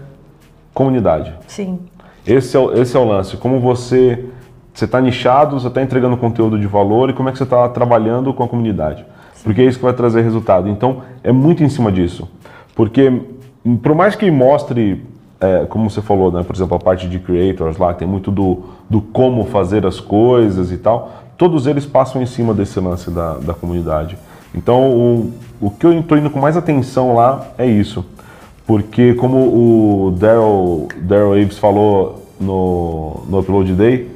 comunidade. 0.74 1.32
Sim. 1.46 1.78
Esse 2.26 2.56
é, 2.56 2.60
o- 2.60 2.72
esse 2.80 2.96
é 2.96 3.00
o 3.00 3.04
lance. 3.04 3.36
Como 3.36 3.58
você 3.58 4.26
você 4.72 4.84
está 4.86 5.00
nichado, 5.00 5.58
você 5.58 5.68
está 5.68 5.82
entregando 5.82 6.16
conteúdo 6.16 6.58
de 6.58 6.66
valor 6.66 7.10
e 7.10 7.12
como 7.12 7.28
é 7.28 7.32
que 7.32 7.38
você 7.38 7.44
está 7.44 7.68
trabalhando 7.68 8.32
com 8.32 8.42
a 8.42 8.48
comunidade. 8.48 9.04
Porque 9.44 9.60
é 9.60 9.64
isso 9.64 9.78
que 9.78 9.84
vai 9.84 9.92
trazer 9.92 10.22
resultado. 10.22 10.68
Então, 10.68 11.02
é 11.22 11.32
muito 11.32 11.62
em 11.62 11.68
cima 11.68 11.90
disso. 11.90 12.28
Porque, 12.74 13.20
por 13.82 13.94
mais 13.94 14.14
que 14.14 14.30
mostre, 14.30 15.04
é, 15.40 15.66
como 15.68 15.90
você 15.90 16.00
falou, 16.00 16.30
né, 16.30 16.42
por 16.42 16.54
exemplo, 16.54 16.76
a 16.76 16.80
parte 16.80 17.08
de 17.08 17.18
creators 17.18 17.76
lá, 17.76 17.92
tem 17.92 18.06
muito 18.06 18.30
do, 18.30 18.62
do 18.88 19.00
como 19.00 19.44
fazer 19.44 19.84
as 19.84 20.00
coisas 20.00 20.70
e 20.70 20.78
tal, 20.78 21.12
todos 21.36 21.66
eles 21.66 21.84
passam 21.84 22.22
em 22.22 22.26
cima 22.26 22.54
desse 22.54 22.78
lance 22.80 23.10
da, 23.10 23.34
da 23.34 23.52
comunidade. 23.52 24.16
Então, 24.54 24.90
o, 24.90 25.32
o 25.60 25.70
que 25.70 25.84
eu 25.84 25.92
estou 25.98 26.16
indo 26.16 26.30
com 26.30 26.40
mais 26.40 26.56
atenção 26.56 27.14
lá 27.14 27.48
é 27.58 27.66
isso. 27.66 28.04
Porque, 28.66 29.14
como 29.14 29.38
o 29.38 30.10
Daryl 30.12 30.88
Daryl 31.00 31.32
Aves 31.32 31.58
falou 31.58 32.22
no, 32.40 33.24
no 33.28 33.40
Upload 33.40 33.72
Day, 33.74 34.08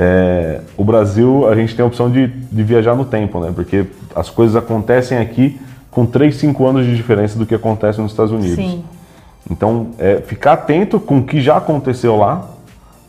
é, 0.00 0.60
o 0.76 0.84
Brasil, 0.84 1.48
a 1.48 1.56
gente 1.56 1.74
tem 1.74 1.82
a 1.82 1.86
opção 1.86 2.08
de, 2.08 2.28
de 2.28 2.62
viajar 2.62 2.94
no 2.94 3.04
tempo, 3.04 3.40
né? 3.40 3.50
Porque 3.52 3.84
as 4.14 4.30
coisas 4.30 4.54
acontecem 4.54 5.18
aqui 5.18 5.60
com 5.90 6.06
3, 6.06 6.36
5 6.36 6.66
anos 6.66 6.86
de 6.86 6.94
diferença 6.94 7.36
do 7.36 7.44
que 7.44 7.52
acontece 7.52 8.00
nos 8.00 8.12
Estados 8.12 8.30
Unidos. 8.30 8.64
Sim. 8.64 8.84
Então, 9.50 9.88
é, 9.98 10.22
ficar 10.24 10.52
atento 10.52 11.00
com 11.00 11.18
o 11.18 11.22
que 11.24 11.40
já 11.40 11.56
aconteceu 11.56 12.14
lá 12.14 12.48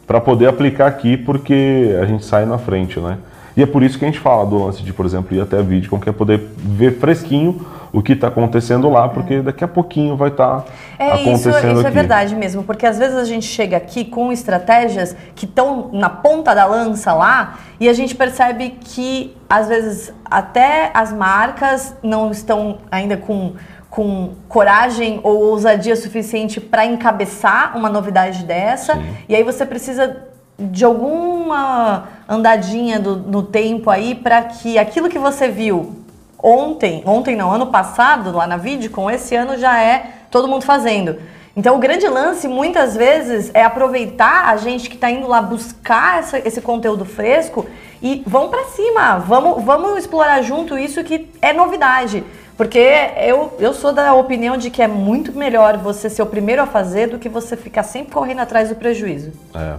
para 0.08 0.20
poder 0.20 0.48
aplicar 0.48 0.88
aqui, 0.88 1.16
porque 1.16 1.96
a 2.02 2.06
gente 2.08 2.26
sai 2.26 2.44
na 2.46 2.58
frente, 2.58 3.00
né? 3.00 3.20
E 3.60 3.62
é 3.62 3.66
por 3.66 3.84
isso 3.84 4.00
que 4.00 4.06
a 4.06 4.08
gente 4.08 4.22
fala 4.22 4.46
do 4.46 4.64
lance 4.64 4.82
de, 4.82 4.94
por 4.94 5.06
exemplo, 5.06 5.36
ir 5.36 5.42
até 5.42 5.60
a 5.60 5.62
vídeo, 5.62 6.00
que 6.00 6.08
é 6.08 6.14
poder 6.14 6.40
ver 6.56 6.98
fresquinho 6.98 7.68
o 7.92 8.02
que 8.02 8.14
está 8.14 8.30
acontecendo 8.30 8.90
lá, 8.90 9.10
porque 9.10 9.42
daqui 9.42 9.66
a 9.66 9.68
pouquinho 9.68 10.16
vai 10.16 10.30
estar 10.30 10.64
É 10.98 11.08
isso, 11.08 11.14
acontecendo 11.24 11.58
isso 11.58 11.82
é 11.82 11.88
aqui. 11.88 11.90
verdade 11.90 12.36
mesmo, 12.38 12.64
porque 12.64 12.86
às 12.86 12.98
vezes 12.98 13.18
a 13.18 13.26
gente 13.26 13.46
chega 13.46 13.76
aqui 13.76 14.06
com 14.06 14.32
estratégias 14.32 15.14
que 15.36 15.44
estão 15.44 15.90
na 15.92 16.10
ponta 16.10 16.56
da 16.56 16.64
lança 16.64 17.14
lá 17.14 17.56
e 17.82 17.90
a 17.90 17.94
gente 17.94 18.16
percebe 18.16 18.78
que 18.80 19.36
às 19.50 19.68
vezes 19.68 20.14
até 20.24 20.90
as 20.94 21.12
marcas 21.12 21.94
não 22.02 22.32
estão 22.32 22.78
ainda 22.90 23.18
com, 23.18 23.56
com 23.90 24.36
coragem 24.48 25.20
ou 25.22 25.38
ousadia 25.38 25.98
suficiente 25.98 26.62
para 26.62 26.86
encabeçar 26.86 27.76
uma 27.76 27.90
novidade 27.90 28.46
dessa 28.46 28.94
Sim. 28.94 29.06
e 29.28 29.36
aí 29.36 29.44
você 29.44 29.66
precisa 29.66 30.29
de 30.60 30.84
alguma 30.86 32.10
andadinha 32.28 33.00
do- 33.00 33.16
no 33.18 33.44
tempo 33.44 33.90
aí 33.90 34.14
para 34.16 34.44
que 34.44 34.78
aquilo 34.78 35.10
que 35.10 35.18
você 35.20 35.48
viu 35.48 35.96
ontem, 36.42 37.04
ontem 37.06 37.36
não, 37.36 37.52
ano 37.52 37.68
passado, 37.68 38.32
lá 38.36 38.46
na 38.48 38.58
Vidcon, 38.58 39.10
esse 39.10 39.36
ano 39.36 39.58
já 39.58 39.82
é 39.82 40.12
todo 40.32 40.48
mundo 40.48 40.64
fazendo. 40.64 41.18
Então, 41.58 41.76
o 41.76 41.80
grande 41.80 42.08
lance, 42.08 42.48
muitas 42.48 42.96
vezes, 42.96 43.52
é 43.54 43.64
aproveitar 43.64 44.48
a 44.50 44.56
gente 44.56 44.90
que 44.90 44.96
está 44.96 45.10
indo 45.12 45.28
lá 45.28 45.42
buscar 45.42 46.20
essa, 46.20 46.38
esse 46.40 46.62
conteúdo 46.62 47.04
fresco 47.04 47.66
e 48.02 48.24
vamos 48.26 48.50
para 48.50 48.66
cima, 48.66 49.18
vamos, 49.18 49.64
vamos 49.66 49.98
explorar 49.98 50.42
junto 50.42 50.78
isso 50.78 51.04
que 51.04 51.30
é 51.42 51.52
novidade. 51.52 52.24
Porque 52.56 52.80
eu, 53.18 53.54
eu 53.60 53.74
sou 53.74 53.92
da 53.92 54.14
opinião 54.14 54.56
de 54.58 54.70
que 54.70 54.82
é 54.82 54.88
muito 54.88 55.34
melhor 55.34 55.78
você 55.78 56.10
ser 56.10 56.22
o 56.22 56.26
primeiro 56.26 56.62
a 56.62 56.66
fazer 56.66 57.08
do 57.08 57.18
que 57.18 57.28
você 57.28 57.58
ficar 57.58 57.84
sempre 57.84 58.14
correndo 58.14 58.40
atrás 58.40 58.70
do 58.70 58.76
prejuízo. 58.76 59.32
É. 59.56 59.76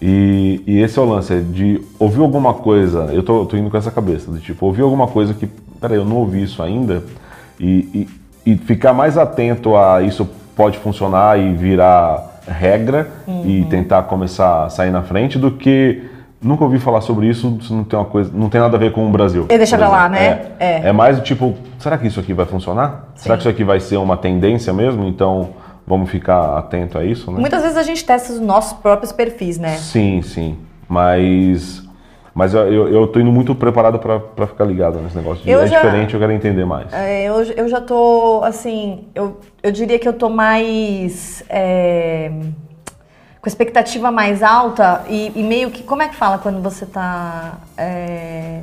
E, 0.00 0.62
e 0.66 0.80
esse 0.80 0.98
é 0.98 1.02
o 1.02 1.04
lance, 1.04 1.32
é 1.34 1.40
de 1.40 1.80
ouvir 1.98 2.20
alguma 2.20 2.54
coisa, 2.54 3.10
eu 3.12 3.22
tô, 3.22 3.44
tô 3.46 3.56
indo 3.56 3.68
com 3.68 3.76
essa 3.76 3.90
cabeça, 3.90 4.30
de 4.30 4.40
tipo, 4.40 4.64
ouvir 4.64 4.82
alguma 4.82 5.08
coisa 5.08 5.34
que, 5.34 5.48
peraí, 5.80 5.96
eu 5.96 6.04
não 6.04 6.16
ouvi 6.16 6.42
isso 6.42 6.62
ainda, 6.62 7.02
e, 7.58 8.06
e, 8.46 8.52
e 8.52 8.56
ficar 8.56 8.92
mais 8.92 9.18
atento 9.18 9.76
a 9.76 10.00
isso 10.02 10.28
pode 10.54 10.78
funcionar 10.78 11.38
e 11.38 11.52
virar 11.52 12.40
regra 12.46 13.08
uhum. 13.26 13.44
e 13.44 13.64
tentar 13.64 14.04
começar 14.04 14.64
a 14.64 14.70
sair 14.70 14.90
na 14.90 15.02
frente 15.02 15.38
do 15.38 15.50
que 15.50 16.02
nunca 16.40 16.64
ouvi 16.64 16.78
falar 16.78 17.00
sobre 17.00 17.28
isso, 17.28 17.58
isso 17.60 17.74
não 17.74 17.84
tem 17.84 17.98
uma 17.98 18.04
coisa, 18.04 18.30
não 18.32 18.48
tem 18.48 18.60
nada 18.60 18.76
a 18.76 18.80
ver 18.80 18.92
com 18.92 19.06
o 19.06 19.10
Brasil. 19.10 19.46
E 19.50 19.58
deixa 19.58 19.76
pra 19.76 19.88
lá, 19.88 20.08
né? 20.08 20.52
É, 20.58 20.66
é. 20.66 20.88
é 20.88 20.92
mais 20.92 21.20
tipo, 21.20 21.56
será 21.78 21.98
que 21.98 22.06
isso 22.06 22.20
aqui 22.20 22.32
vai 22.32 22.46
funcionar? 22.46 23.08
Sim. 23.14 23.24
Será 23.24 23.36
que 23.36 23.40
isso 23.40 23.48
aqui 23.48 23.64
vai 23.64 23.80
ser 23.80 23.96
uma 23.96 24.16
tendência 24.16 24.72
mesmo? 24.72 25.04
Então, 25.06 25.50
vamos 25.88 26.10
ficar 26.10 26.58
atento 26.58 26.98
a 26.98 27.04
isso, 27.04 27.32
né? 27.32 27.40
Muitas 27.40 27.62
vezes 27.62 27.76
a 27.76 27.82
gente 27.82 28.04
testa 28.04 28.32
os 28.32 28.40
nossos 28.40 28.74
próprios 28.74 29.10
perfis, 29.10 29.58
né? 29.58 29.76
Sim, 29.76 30.22
sim. 30.22 30.58
Mas 30.88 31.82
mas 32.38 32.54
eu, 32.54 32.72
eu, 32.72 32.88
eu 32.92 33.06
tô 33.08 33.18
indo 33.18 33.32
muito 33.32 33.52
preparado 33.52 33.98
para 33.98 34.46
ficar 34.46 34.64
ligado 34.64 35.00
nesse 35.00 35.16
negócio. 35.16 35.42
De, 35.42 35.50
é 35.50 35.66
já, 35.66 35.80
diferente, 35.80 36.14
eu 36.14 36.20
quero 36.20 36.30
entender 36.30 36.64
mais. 36.64 36.92
É, 36.92 37.24
eu, 37.24 37.42
eu 37.42 37.68
já 37.68 37.80
tô, 37.80 38.42
assim, 38.44 39.08
eu, 39.12 39.40
eu 39.60 39.72
diria 39.72 39.98
que 39.98 40.06
eu 40.06 40.12
tô 40.12 40.28
mais. 40.28 41.42
É, 41.48 42.30
com 43.40 43.48
expectativa 43.48 44.12
mais 44.12 44.40
alta 44.44 45.02
e, 45.08 45.32
e, 45.34 45.42
meio 45.42 45.68
que. 45.72 45.82
Como 45.82 46.00
é 46.00 46.06
que 46.06 46.14
fala 46.14 46.38
quando 46.38 46.62
você 46.62 46.86
tá. 46.86 47.58
É, 47.76 48.62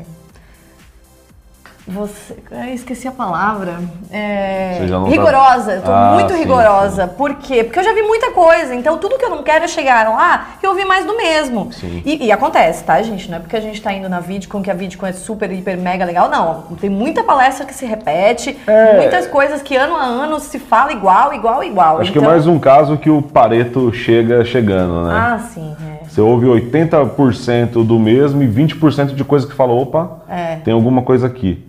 você. 1.88 2.36
Eu 2.52 2.74
esqueci 2.74 3.08
a 3.08 3.12
palavra. 3.12 3.80
É, 4.12 4.86
tá- 4.90 5.04
rigorosa. 5.08 5.66
Tá... 5.66 5.76
Eu 5.76 5.82
tô 5.84 5.92
ah, 5.92 6.12
muito 6.16 6.34
sim, 6.34 6.40
rigorosa. 6.40 7.08
Sim. 7.08 7.14
Por 7.16 7.36
quê? 7.36 7.64
Porque 7.64 7.80
eu 7.80 7.84
já 7.84 7.94
vi 7.94 8.02
muita 8.02 8.32
coisa. 8.32 8.74
Então 8.74 8.98
tudo 8.98 9.18
que 9.18 9.26
eu 9.26 9.30
não 9.30 9.44
quero 9.44 9.66
é 9.66 9.68
chegar 9.68 10.10
lá 10.10 10.56
e 10.62 10.68
ouvir 10.68 10.86
mais 10.86 11.06
do 11.06 11.16
mesmo. 11.16 11.70
E, 12.04 12.26
e, 12.26 12.32
acontece, 12.32 12.84
tá, 12.84 13.02
gente? 13.02 13.30
Não 13.30 13.38
é 13.38 13.40
porque 13.40 13.56
a 13.56 13.62
gente 13.62 13.82
tá 13.82 13.94
indo 13.94 14.10
na 14.10 14.24
com 14.50 14.62
que 14.62 14.72
a 14.72 14.74
VidCon 14.74 15.06
é 15.06 15.12
super, 15.12 15.52
hiper, 15.52 15.78
mega 15.78 16.04
legal. 16.04 16.30
Não. 16.30 16.64
Tem 16.80 16.90
muita 16.90 17.24
palestra 17.24 17.66
que 17.66 17.74
se 17.74 17.86
repete, 17.86 18.58
é... 18.66 18.98
muitas 18.98 19.28
coisas 19.28 19.62
que 19.62 19.76
ano 19.76 19.96
a 19.96 20.04
ano 20.04 20.40
se 20.40 20.58
fala 20.58 20.92
igual, 20.92 21.34
igual, 21.34 21.64
igual. 21.64 22.00
Acho 22.00 22.10
então... 22.10 22.24
que 22.24 22.28
é 22.28 22.32
mais 22.32 22.48
um 22.48 22.58
caso 22.58 22.98
que 22.98 23.10
o 23.10 23.22
Pareto 23.22 23.94
chega 23.94 24.44
chegando, 24.44 25.06
né? 25.06 25.14
Ah, 25.14 25.40
sim. 25.40 25.76
É. 26.02 26.06
Você 26.08 26.22
ouve 26.22 26.48
80% 26.48 27.86
do 27.86 28.00
mesmo 28.00 28.42
e 28.42 28.48
20% 28.48 29.14
de 29.14 29.24
coisa 29.24 29.46
que 29.46 29.54
fala, 29.54 29.74
opa, 29.74 30.24
é. 30.30 30.56
tem 30.64 30.74
alguma 30.74 31.02
coisa 31.02 31.28
aqui. 31.28 31.65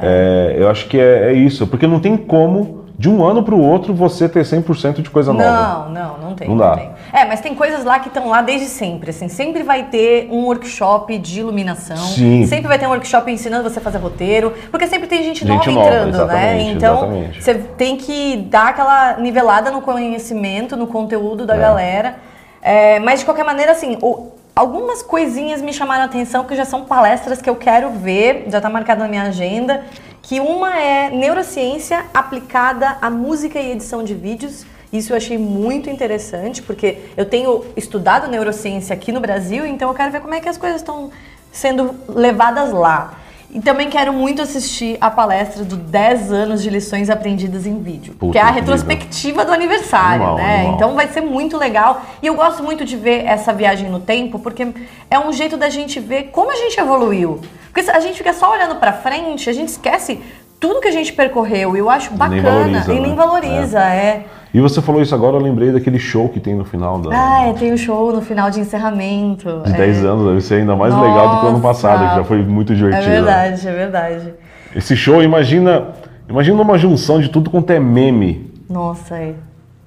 É, 0.00 0.54
eu 0.56 0.70
acho 0.70 0.86
que 0.86 0.98
é, 0.98 1.30
é, 1.30 1.32
isso, 1.32 1.66
porque 1.66 1.86
não 1.86 1.98
tem 1.98 2.16
como 2.16 2.78
de 2.96 3.08
um 3.08 3.24
ano 3.24 3.42
para 3.44 3.54
o 3.54 3.60
outro 3.60 3.94
você 3.94 4.28
ter 4.28 4.42
100% 4.42 5.02
de 5.02 5.10
coisa 5.10 5.32
nova. 5.32 5.88
Não, 5.88 5.90
não, 5.90 6.18
não 6.18 6.34
tem. 6.34 6.48
Não, 6.48 6.56
dá. 6.56 6.76
Tem. 6.76 6.90
É, 7.12 7.24
mas 7.24 7.40
tem 7.40 7.54
coisas 7.54 7.84
lá 7.84 7.98
que 8.00 8.08
estão 8.08 8.28
lá 8.28 8.42
desde 8.42 8.66
sempre, 8.66 9.10
assim, 9.10 9.28
sempre 9.28 9.62
vai 9.62 9.84
ter 9.84 10.28
um 10.30 10.44
workshop 10.44 11.16
de 11.18 11.40
iluminação, 11.40 11.96
Sim. 11.96 12.44
sempre 12.46 12.66
vai 12.66 12.78
ter 12.78 12.86
um 12.86 12.90
workshop 12.90 13.30
ensinando 13.30 13.68
você 13.68 13.78
a 13.78 13.82
fazer 13.82 13.98
roteiro, 13.98 14.52
porque 14.70 14.86
sempre 14.88 15.06
tem 15.06 15.22
gente, 15.22 15.46
gente 15.46 15.70
nova, 15.70 15.86
entrando, 15.86 16.26
né? 16.26 16.60
Então, 16.62 16.96
exatamente. 16.96 17.42
você 17.42 17.54
tem 17.54 17.96
que 17.96 18.36
dar 18.50 18.68
aquela 18.68 19.16
nivelada 19.18 19.70
no 19.70 19.80
conhecimento, 19.80 20.76
no 20.76 20.86
conteúdo 20.86 21.46
da 21.46 21.54
é. 21.54 21.58
galera. 21.58 22.16
É, 22.60 22.98
mas 22.98 23.20
de 23.20 23.24
qualquer 23.24 23.44
maneira, 23.44 23.72
assim, 23.72 23.96
o, 24.02 24.32
Algumas 24.58 25.04
coisinhas 25.04 25.62
me 25.62 25.72
chamaram 25.72 26.02
a 26.02 26.06
atenção, 26.06 26.44
que 26.44 26.56
já 26.56 26.64
são 26.64 26.84
palestras 26.84 27.40
que 27.40 27.48
eu 27.48 27.54
quero 27.54 27.90
ver, 27.90 28.46
já 28.48 28.58
está 28.58 28.68
marcado 28.68 29.00
na 29.00 29.06
minha 29.06 29.22
agenda, 29.22 29.84
que 30.20 30.40
uma 30.40 30.76
é 30.76 31.10
neurociência 31.10 32.06
aplicada 32.12 32.98
à 33.00 33.08
música 33.08 33.60
e 33.60 33.70
edição 33.70 34.02
de 34.02 34.14
vídeos. 34.14 34.66
Isso 34.92 35.12
eu 35.12 35.16
achei 35.16 35.38
muito 35.38 35.88
interessante, 35.88 36.60
porque 36.60 36.98
eu 37.16 37.24
tenho 37.24 37.66
estudado 37.76 38.26
neurociência 38.26 38.92
aqui 38.92 39.12
no 39.12 39.20
Brasil, 39.20 39.64
então 39.64 39.90
eu 39.90 39.94
quero 39.94 40.10
ver 40.10 40.20
como 40.20 40.34
é 40.34 40.40
que 40.40 40.48
as 40.48 40.58
coisas 40.58 40.80
estão 40.80 41.12
sendo 41.52 41.94
levadas 42.08 42.72
lá. 42.72 43.14
E 43.50 43.60
também 43.60 43.88
quero 43.88 44.12
muito 44.12 44.42
assistir 44.42 44.98
a 45.00 45.10
palestra 45.10 45.64
do 45.64 45.74
10 45.74 46.30
anos 46.30 46.62
de 46.62 46.68
lições 46.68 47.08
aprendidas 47.08 47.66
em 47.66 47.82
vídeo. 47.82 48.14
Puta 48.14 48.32
que 48.32 48.38
é 48.38 48.42
a 48.42 48.50
retrospectiva 48.50 49.42
do 49.42 49.52
aniversário, 49.52 50.22
animal, 50.22 50.36
né? 50.36 50.54
Animal. 50.56 50.74
Então 50.74 50.94
vai 50.94 51.08
ser 51.08 51.22
muito 51.22 51.56
legal. 51.56 52.02
E 52.22 52.26
eu 52.26 52.34
gosto 52.34 52.62
muito 52.62 52.84
de 52.84 52.96
ver 52.96 53.24
essa 53.24 53.52
viagem 53.52 53.88
no 53.88 54.00
tempo, 54.00 54.38
porque 54.38 54.66
é 55.10 55.18
um 55.18 55.32
jeito 55.32 55.56
da 55.56 55.70
gente 55.70 55.98
ver 55.98 56.24
como 56.24 56.50
a 56.50 56.56
gente 56.56 56.78
evoluiu. 56.78 57.40
Porque 57.72 57.90
a 57.90 58.00
gente 58.00 58.18
fica 58.18 58.34
só 58.34 58.52
olhando 58.52 58.76
para 58.76 58.92
frente, 58.92 59.48
a 59.48 59.52
gente 59.52 59.70
esquece 59.70 60.20
tudo 60.60 60.80
que 60.80 60.88
a 60.88 60.92
gente 60.92 61.12
percorreu. 61.14 61.74
E 61.74 61.78
eu 61.78 61.88
acho 61.88 62.12
bacana. 62.12 62.42
Nem 62.42 62.42
valoriza, 62.42 62.92
e 62.92 63.00
nem 63.00 63.10
né? 63.10 63.16
valoriza, 63.16 63.80
é. 63.80 63.96
é. 63.96 64.26
E 64.52 64.60
você 64.60 64.80
falou 64.80 65.02
isso 65.02 65.14
agora, 65.14 65.36
eu 65.36 65.40
lembrei 65.40 65.70
daquele 65.70 65.98
show 65.98 66.28
que 66.28 66.40
tem 66.40 66.54
no 66.54 66.64
final 66.64 66.98
da. 66.98 67.10
Ah, 67.12 67.48
é, 67.48 67.52
tem 67.52 67.70
o 67.70 67.74
um 67.74 67.76
show 67.76 68.12
no 68.12 68.22
final 68.22 68.50
de 68.50 68.60
encerramento. 68.60 69.62
De 69.64 69.74
é. 69.74 69.76
10 69.76 70.04
anos, 70.04 70.26
deve 70.26 70.40
ser 70.40 70.54
ainda 70.56 70.74
mais 70.74 70.94
Nossa. 70.94 71.06
legal 71.06 71.28
do 71.28 71.40
que 71.40 71.46
o 71.46 71.48
ano 71.50 71.60
passado, 71.60 72.08
que 72.08 72.16
já 72.16 72.24
foi 72.24 72.42
muito 72.42 72.74
divertido. 72.74 73.06
É 73.06 73.10
verdade, 73.10 73.68
é 73.68 73.72
verdade. 73.72 74.34
Esse 74.74 74.96
show, 74.96 75.22
imagina. 75.22 75.88
Imagina 76.28 76.60
uma 76.60 76.76
junção 76.76 77.20
de 77.20 77.28
tudo 77.28 77.48
quanto 77.50 77.70
é 77.70 77.80
meme. 77.80 78.52
Nossa, 78.68 79.16
é. 79.16 79.34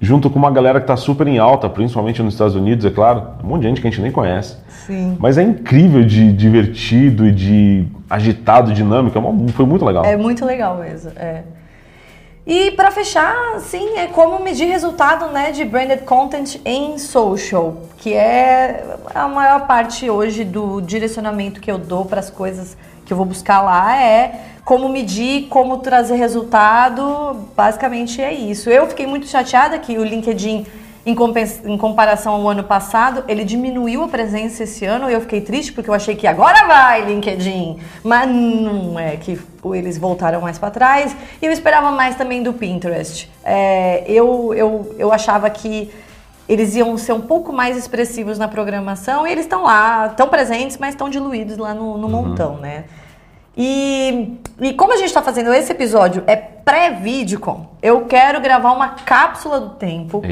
Junto 0.00 0.28
com 0.28 0.36
uma 0.36 0.50
galera 0.50 0.80
que 0.80 0.86
tá 0.88 0.96
super 0.96 1.28
em 1.28 1.38
alta, 1.38 1.68
principalmente 1.68 2.20
nos 2.20 2.34
Estados 2.34 2.56
Unidos, 2.56 2.84
é 2.84 2.90
claro. 2.90 3.22
Um 3.44 3.48
monte 3.48 3.62
de 3.62 3.68
gente 3.68 3.80
que 3.80 3.86
a 3.86 3.90
gente 3.90 4.02
nem 4.02 4.10
conhece. 4.10 4.56
Sim. 4.68 5.16
Mas 5.20 5.38
é 5.38 5.42
incrível 5.42 6.04
de 6.04 6.32
divertido 6.32 7.24
e 7.24 7.30
de 7.30 7.86
agitado, 8.10 8.72
dinâmico. 8.72 9.16
É 9.16 9.52
foi 9.52 9.64
muito 9.64 9.84
legal. 9.84 10.04
É 10.04 10.16
muito 10.16 10.44
legal 10.44 10.78
mesmo. 10.78 11.12
É. 11.14 11.42
E 12.44 12.72
para 12.72 12.90
fechar, 12.90 13.60
sim, 13.60 13.96
é 13.96 14.08
como 14.08 14.42
medir 14.42 14.66
resultado 14.66 15.26
né, 15.32 15.52
de 15.52 15.64
branded 15.64 16.02
content 16.02 16.60
em 16.64 16.98
social, 16.98 17.82
que 17.98 18.14
é 18.14 18.96
a 19.14 19.28
maior 19.28 19.66
parte 19.66 20.10
hoje 20.10 20.44
do 20.44 20.80
direcionamento 20.80 21.60
que 21.60 21.70
eu 21.70 21.78
dou 21.78 22.04
para 22.04 22.18
as 22.18 22.30
coisas 22.30 22.76
que 23.04 23.12
eu 23.12 23.16
vou 23.16 23.26
buscar 23.26 23.62
lá 23.62 23.96
é 23.96 24.52
como 24.64 24.88
medir, 24.88 25.48
como 25.48 25.78
trazer 25.78 26.16
resultado, 26.16 27.46
basicamente 27.56 28.20
é 28.20 28.32
isso. 28.32 28.70
Eu 28.70 28.88
fiquei 28.88 29.06
muito 29.06 29.26
chateada 29.26 29.78
que 29.78 29.98
o 29.98 30.04
LinkedIn 30.04 30.66
em, 31.04 31.16
em, 31.64 31.76
comparação 31.76 32.34
ao 32.34 32.48
ano 32.48 32.62
passado, 32.62 33.24
ele 33.26 33.44
diminuiu 33.44 34.04
a 34.04 34.08
presença 34.08 34.62
esse 34.62 34.84
ano 34.84 35.10
e 35.10 35.12
eu 35.12 35.20
fiquei 35.20 35.40
triste 35.40 35.72
porque 35.72 35.90
eu 35.90 35.94
achei 35.94 36.14
que 36.14 36.26
agora 36.26 36.66
vai 36.66 37.04
LinkedIn, 37.04 37.78
mas 38.04 38.28
não 38.28 38.98
é 38.98 39.16
que 39.16 39.38
eles 39.74 39.98
voltaram 39.98 40.40
mais 40.40 40.58
para 40.58 40.70
trás. 40.70 41.16
E 41.40 41.46
eu 41.46 41.52
esperava 41.52 41.90
mais 41.90 42.14
também 42.14 42.42
do 42.42 42.52
Pinterest. 42.52 43.30
É, 43.44 44.04
eu, 44.06 44.54
eu, 44.54 44.94
eu 44.98 45.12
achava 45.12 45.50
que 45.50 45.90
eles 46.48 46.74
iam 46.74 46.96
ser 46.98 47.12
um 47.12 47.20
pouco 47.20 47.52
mais 47.52 47.76
expressivos 47.76 48.38
na 48.38 48.46
programação 48.46 49.26
e 49.26 49.32
eles 49.32 49.44
estão 49.44 49.64
lá, 49.64 50.08
estão 50.08 50.28
presentes, 50.28 50.76
mas 50.78 50.90
estão 50.90 51.08
diluídos 51.08 51.56
lá 51.56 51.74
no, 51.74 51.96
no 51.98 52.06
uhum. 52.06 52.28
montão, 52.28 52.58
né? 52.58 52.84
E, 53.56 54.38
e 54.60 54.72
como 54.72 54.94
a 54.94 54.96
gente 54.96 55.08
está 55.08 55.20
fazendo 55.20 55.52
esse 55.52 55.70
episódio 55.70 56.24
é 56.26 56.36
pré-VidCon, 56.36 57.66
eu 57.82 58.06
quero 58.06 58.40
gravar 58.40 58.72
uma 58.72 58.90
cápsula 58.90 59.60
do 59.60 59.70
tempo 59.70 60.22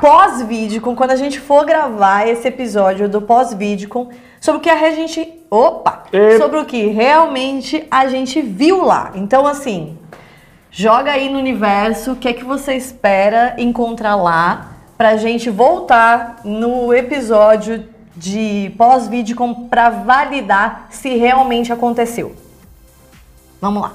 pós-VidCon, 0.00 0.94
quando 0.94 1.10
a 1.10 1.16
gente 1.16 1.38
for 1.38 1.66
gravar 1.66 2.26
esse 2.26 2.48
episódio 2.48 3.08
do 3.08 3.20
pós-VidCon, 3.20 4.08
sobre 4.40 4.58
o 4.58 4.62
que 4.62 4.70
a 4.70 4.90
gente. 4.92 5.34
Opa! 5.50 6.04
E... 6.12 6.38
Sobre 6.38 6.58
o 6.58 6.64
que 6.64 6.86
realmente 6.86 7.86
a 7.90 8.08
gente 8.08 8.40
viu 8.40 8.82
lá. 8.82 9.12
Então, 9.14 9.46
assim, 9.46 9.98
joga 10.70 11.12
aí 11.12 11.28
no 11.28 11.38
universo 11.38 12.12
o 12.12 12.16
que 12.16 12.28
é 12.28 12.32
que 12.32 12.44
você 12.44 12.74
espera 12.74 13.54
encontrar 13.58 14.16
lá 14.16 14.72
pra 14.96 15.16
gente 15.18 15.50
voltar 15.50 16.40
no 16.42 16.92
episódio 16.94 17.84
de 18.16 18.72
pós-VidCon 18.78 19.68
para 19.68 19.90
validar 19.90 20.86
se 20.88 21.16
realmente 21.16 21.70
aconteceu. 21.70 22.45
Vamos 23.60 23.82
lá. 23.82 23.92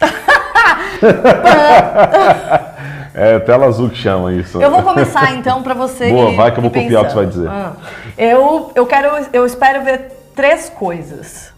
é 3.14 3.38
tela 3.40 3.66
azul 3.66 3.90
que 3.90 3.96
chama 3.96 4.32
isso. 4.32 4.60
Eu 4.60 4.70
vou 4.70 4.82
começar 4.82 5.34
então 5.34 5.62
para 5.62 5.74
você. 5.74 6.10
Boa, 6.10 6.34
vai 6.34 6.52
que 6.52 6.58
eu 6.58 6.62
vou 6.62 6.70
copiar 6.70 7.02
o 7.02 7.06
que 7.06 7.10
você 7.10 7.16
vai 7.16 7.26
dizer. 7.26 7.48
Ah, 7.48 7.72
eu, 8.16 8.70
eu 8.74 8.86
quero, 8.86 9.26
eu 9.32 9.44
espero 9.44 9.82
ver 9.82 10.12
três 10.34 10.68
coisas. 10.68 11.52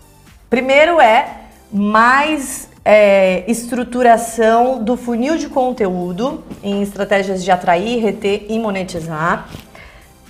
Primeiro 0.48 1.00
é 1.00 1.28
mais 1.72 2.68
é, 2.85 3.44
estruturação 3.50 4.83
do 4.83 4.96
funil 4.96 5.37
de 5.37 5.48
conteúdo 5.48 6.42
em 6.62 6.83
estratégias 6.83 7.44
de 7.44 7.50
atrair, 7.50 8.02
reter 8.02 8.46
e 8.48 8.59
monetizar. 8.59 9.48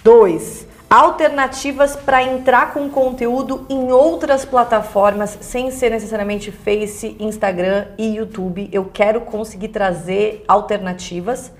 Dois, 0.03 0.67
alternativas 0.91 1.95
para 1.95 2.21
entrar 2.21 2.73
com 2.73 2.91
conteúdo 2.91 3.65
em 3.71 3.93
outras 3.93 4.45
plataformas 4.45 5.39
sem 5.41 5.71
ser 5.71 5.91
necessariamente 5.91 6.51
Face, 6.51 7.17
Instagram 7.21 7.87
e 7.97 8.17
YouTube. 8.17 8.69
Eu 8.73 8.91
quero 8.93 9.21
conseguir 9.21 9.69
trazer 9.69 10.45
alternativas. 10.49 11.53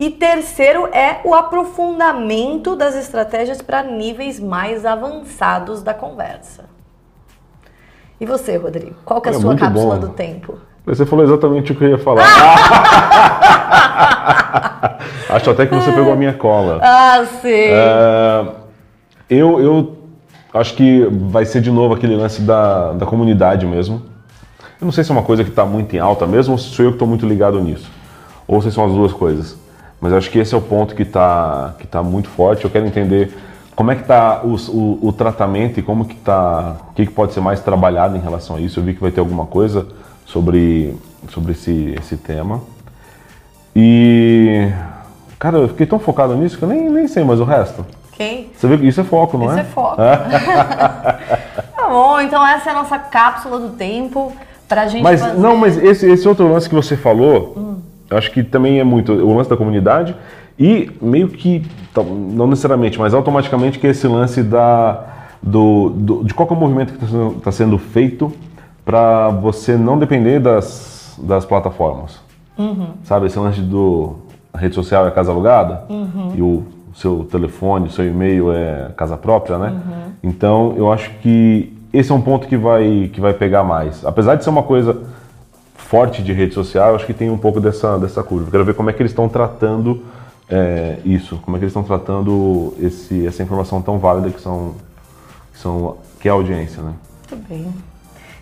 E 0.00 0.08
terceiro 0.10 0.86
é 0.86 1.20
o 1.24 1.34
aprofundamento 1.34 2.74
das 2.74 2.96
estratégias 2.96 3.60
para 3.60 3.82
níveis 3.82 4.40
mais 4.40 4.86
avançados 4.86 5.82
da 5.82 5.92
conversa. 5.92 6.64
E 8.20 8.24
você, 8.24 8.56
Rodrigo? 8.56 8.94
Qual 9.04 9.20
que 9.20 9.28
é 9.28 9.32
a 9.32 9.34
É 9.34 9.38
sua 9.38 9.54
cápsula 9.54 9.96
bom. 9.96 10.00
do 10.00 10.08
tempo? 10.10 10.58
Você 10.86 11.04
falou 11.04 11.24
exatamente 11.24 11.72
o 11.72 11.76
que 11.76 11.84
eu 11.84 11.90
ia 11.90 11.98
falar. 11.98 12.24
Acho 15.28 15.50
até 15.50 15.66
que 15.66 15.74
você 15.74 15.92
pegou 15.92 16.12
a 16.12 16.16
minha 16.16 16.32
cola. 16.32 16.80
Ah, 16.82 17.24
sei. 17.42 17.72
É, 17.72 18.46
eu, 19.28 19.60
eu 19.60 19.96
acho 20.52 20.74
que 20.74 21.06
vai 21.10 21.44
ser 21.44 21.60
de 21.60 21.70
novo 21.70 21.94
aquele 21.94 22.16
lance 22.16 22.42
da, 22.42 22.92
da 22.92 23.06
comunidade 23.06 23.66
mesmo. 23.66 24.02
Eu 24.80 24.84
não 24.84 24.92
sei 24.92 25.04
se 25.04 25.10
é 25.10 25.12
uma 25.12 25.22
coisa 25.22 25.42
que 25.42 25.50
está 25.50 25.66
muito 25.66 25.94
em 25.94 25.98
alta 25.98 26.26
mesmo 26.26 26.52
ou 26.52 26.58
se 26.58 26.68
sou 26.68 26.84
eu 26.84 26.92
que 26.92 26.96
estou 26.96 27.08
muito 27.08 27.26
ligado 27.26 27.60
nisso. 27.60 27.90
Ou 28.46 28.62
se 28.62 28.70
são 28.70 28.84
as 28.84 28.92
duas 28.92 29.12
coisas. 29.12 29.56
Mas 30.00 30.12
acho 30.12 30.30
que 30.30 30.38
esse 30.38 30.54
é 30.54 30.58
o 30.58 30.60
ponto 30.60 30.94
que 30.94 31.02
está 31.02 31.74
que 31.78 31.86
tá 31.86 32.02
muito 32.02 32.28
forte. 32.28 32.64
Eu 32.64 32.70
quero 32.70 32.86
entender 32.86 33.36
como 33.74 33.90
é 33.90 33.94
que 33.94 34.02
está 34.02 34.42
o, 34.44 34.54
o, 34.54 35.08
o 35.08 35.12
tratamento 35.12 35.78
e 35.78 35.82
como 35.82 36.04
que 36.04 36.14
tá, 36.14 36.76
o 36.90 36.94
que, 36.94 37.06
que 37.06 37.12
pode 37.12 37.32
ser 37.32 37.40
mais 37.40 37.60
trabalhado 37.60 38.16
em 38.16 38.20
relação 38.20 38.56
a 38.56 38.60
isso. 38.60 38.78
Eu 38.80 38.84
vi 38.84 38.94
que 38.94 39.00
vai 39.00 39.10
ter 39.10 39.20
alguma 39.20 39.46
coisa 39.46 39.86
sobre, 40.24 40.94
sobre 41.28 41.52
esse, 41.52 41.94
esse 41.98 42.16
tema. 42.16 42.60
E, 43.74 44.68
cara, 45.38 45.58
eu 45.58 45.68
fiquei 45.68 45.86
tão 45.86 45.98
focado 45.98 46.34
nisso 46.36 46.56
que 46.58 46.64
eu 46.64 46.68
nem, 46.68 46.88
nem 46.88 47.06
sei 47.08 47.24
mais 47.24 47.40
o 47.40 47.44
resto. 47.44 47.84
Ok? 48.18 48.50
Você 48.56 48.66
vê 48.66 48.78
que 48.78 48.88
isso 48.88 49.00
é 49.00 49.04
foco, 49.04 49.38
não 49.38 49.46
Isso 49.46 49.58
é? 49.58 49.60
é 49.60 49.64
foco. 49.64 49.96
tá 51.76 51.88
bom, 51.88 52.20
então 52.20 52.44
essa 52.44 52.70
é 52.70 52.72
a 52.72 52.76
nossa 52.76 52.98
cápsula 52.98 53.60
do 53.60 53.68
tempo 53.70 54.32
pra 54.68 54.86
gente 54.88 55.02
Mas 55.04 55.20
fazer... 55.20 55.38
não, 55.38 55.56
mas 55.56 55.76
esse, 55.78 56.04
esse 56.10 56.26
outro 56.28 56.50
lance 56.52 56.68
que 56.68 56.74
você 56.74 56.96
falou, 56.96 57.78
eu 58.10 58.18
acho 58.18 58.30
que 58.32 58.42
também 58.42 58.80
é 58.80 58.84
muito 58.84 59.12
o 59.12 59.36
lance 59.36 59.48
da 59.48 59.56
comunidade 59.56 60.16
e 60.58 60.90
meio 61.00 61.28
que 61.28 61.64
tá, 61.94 62.02
não 62.02 62.48
necessariamente, 62.48 62.98
mas 62.98 63.14
automaticamente 63.14 63.78
que 63.78 63.86
é 63.86 63.90
esse 63.90 64.06
lance 64.08 64.42
da 64.42 65.04
do, 65.40 65.90
do- 65.90 66.24
de 66.24 66.34
qual 66.34 66.48
é 66.48 66.52
o 66.52 66.56
movimento 66.56 66.94
que 66.94 67.04
está 67.38 67.52
sendo 67.52 67.78
feito 67.78 68.32
para 68.84 69.28
você 69.28 69.76
não 69.76 69.96
depender 69.96 70.40
das, 70.40 71.14
das 71.22 71.44
plataformas. 71.44 72.18
Sabe 73.04 73.26
esse 73.26 73.38
lance 73.38 73.60
do 73.60 74.16
a 74.52 74.58
rede 74.58 74.74
social 74.74 75.06
é 75.06 75.10
casa 75.12 75.30
alugada 75.30 75.84
e 76.34 76.42
o 76.42 76.64
seu 77.00 77.24
telefone, 77.30 77.90
seu 77.90 78.06
e-mail 78.06 78.52
é 78.52 78.90
casa 78.96 79.16
própria, 79.16 79.56
né? 79.56 79.80
Então 80.22 80.74
eu 80.76 80.92
acho 80.92 81.10
que 81.20 81.72
esse 81.92 82.10
é 82.10 82.14
um 82.14 82.20
ponto 82.20 82.48
que 82.48 82.56
vai 82.56 83.08
que 83.12 83.20
vai 83.20 83.32
pegar 83.32 83.62
mais. 83.62 84.04
Apesar 84.04 84.34
de 84.34 84.42
ser 84.42 84.50
uma 84.50 84.64
coisa 84.64 85.00
forte 85.76 86.22
de 86.22 86.32
rede 86.32 86.54
social, 86.54 86.90
eu 86.90 86.96
acho 86.96 87.06
que 87.06 87.14
tem 87.14 87.30
um 87.30 87.38
pouco 87.38 87.60
dessa, 87.60 87.98
dessa 87.98 88.22
curva. 88.22 88.50
Quero 88.50 88.64
ver 88.64 88.74
como 88.74 88.90
é 88.90 88.92
que 88.92 89.00
eles 89.00 89.12
estão 89.12 89.28
tratando 89.28 90.02
é, 90.50 90.98
isso, 91.04 91.38
como 91.44 91.56
é 91.56 91.60
que 91.60 91.64
eles 91.64 91.70
estão 91.70 91.84
tratando 91.84 92.74
esse, 92.80 93.26
essa 93.26 93.42
informação 93.42 93.80
tão 93.80 93.98
válida 93.98 94.30
que 94.30 94.40
são, 94.40 94.74
que 95.52 95.58
são 95.58 95.96
que 96.20 96.28
é 96.28 96.30
a 96.32 96.34
audiência, 96.34 96.82
né? 96.82 96.92
Muito 97.30 97.48
bem. 97.48 97.72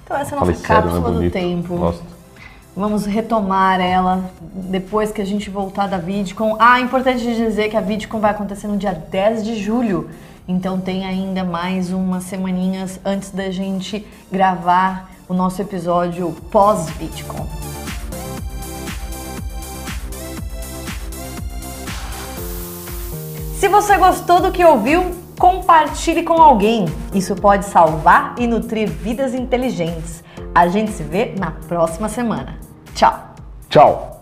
Então 0.03 0.17
essa 0.17 0.35
é 0.35 0.39
a 0.39 0.41
nossa 0.41 0.55
sério, 0.55 0.87
né? 0.87 0.93
cápsula 0.93 1.23
do 1.23 1.31
tempo. 1.31 1.77
Gosto. 1.77 2.16
Vamos 2.77 3.07
retomar 3.07 3.81
ela 3.81 4.31
depois 4.53 5.11
que 5.11 5.23
a 5.23 5.25
gente 5.25 5.49
voltar 5.49 5.87
da 5.87 5.97
VidCon. 5.97 6.57
Ah, 6.59 6.79
importante 6.79 7.25
dizer 7.35 7.71
que 7.71 7.77
a 7.77 7.81
VidCon 7.81 8.21
vai 8.21 8.33
acontecer 8.33 8.67
no 8.67 8.77
dia 8.77 8.93
10 8.93 9.47
de 9.47 9.57
julho. 9.57 10.11
Então 10.47 10.79
tem 10.79 11.07
ainda 11.07 11.43
mais 11.43 11.91
umas 11.91 12.25
semaninhas 12.25 13.01
antes 13.03 13.31
da 13.31 13.51
gente 13.51 14.07
gravar 14.31 15.11
o 15.27 15.33
nosso 15.33 15.63
episódio 15.63 16.37
pós-VidCon. 16.51 17.47
Se 23.59 23.69
você 23.69 23.97
gostou 23.97 24.43
do 24.43 24.53
que 24.53 24.63
ouviu, 24.63 25.13
compartilhe 25.39 26.23
com 26.23 26.35
alguém. 26.35 26.85
Isso 27.15 27.35
pode 27.35 27.65
salvar 27.65 28.35
e 28.39 28.47
nutrir 28.47 28.87
vidas 28.87 29.33
inteligentes. 29.33 30.23
A 30.55 30.69
gente 30.69 30.91
se 30.91 31.03
vê 31.03 31.35
na 31.39 31.53
próxima 31.53 32.11
semana. 32.11 32.66
Tchau! 32.97 33.13
Tchau! 33.69 34.16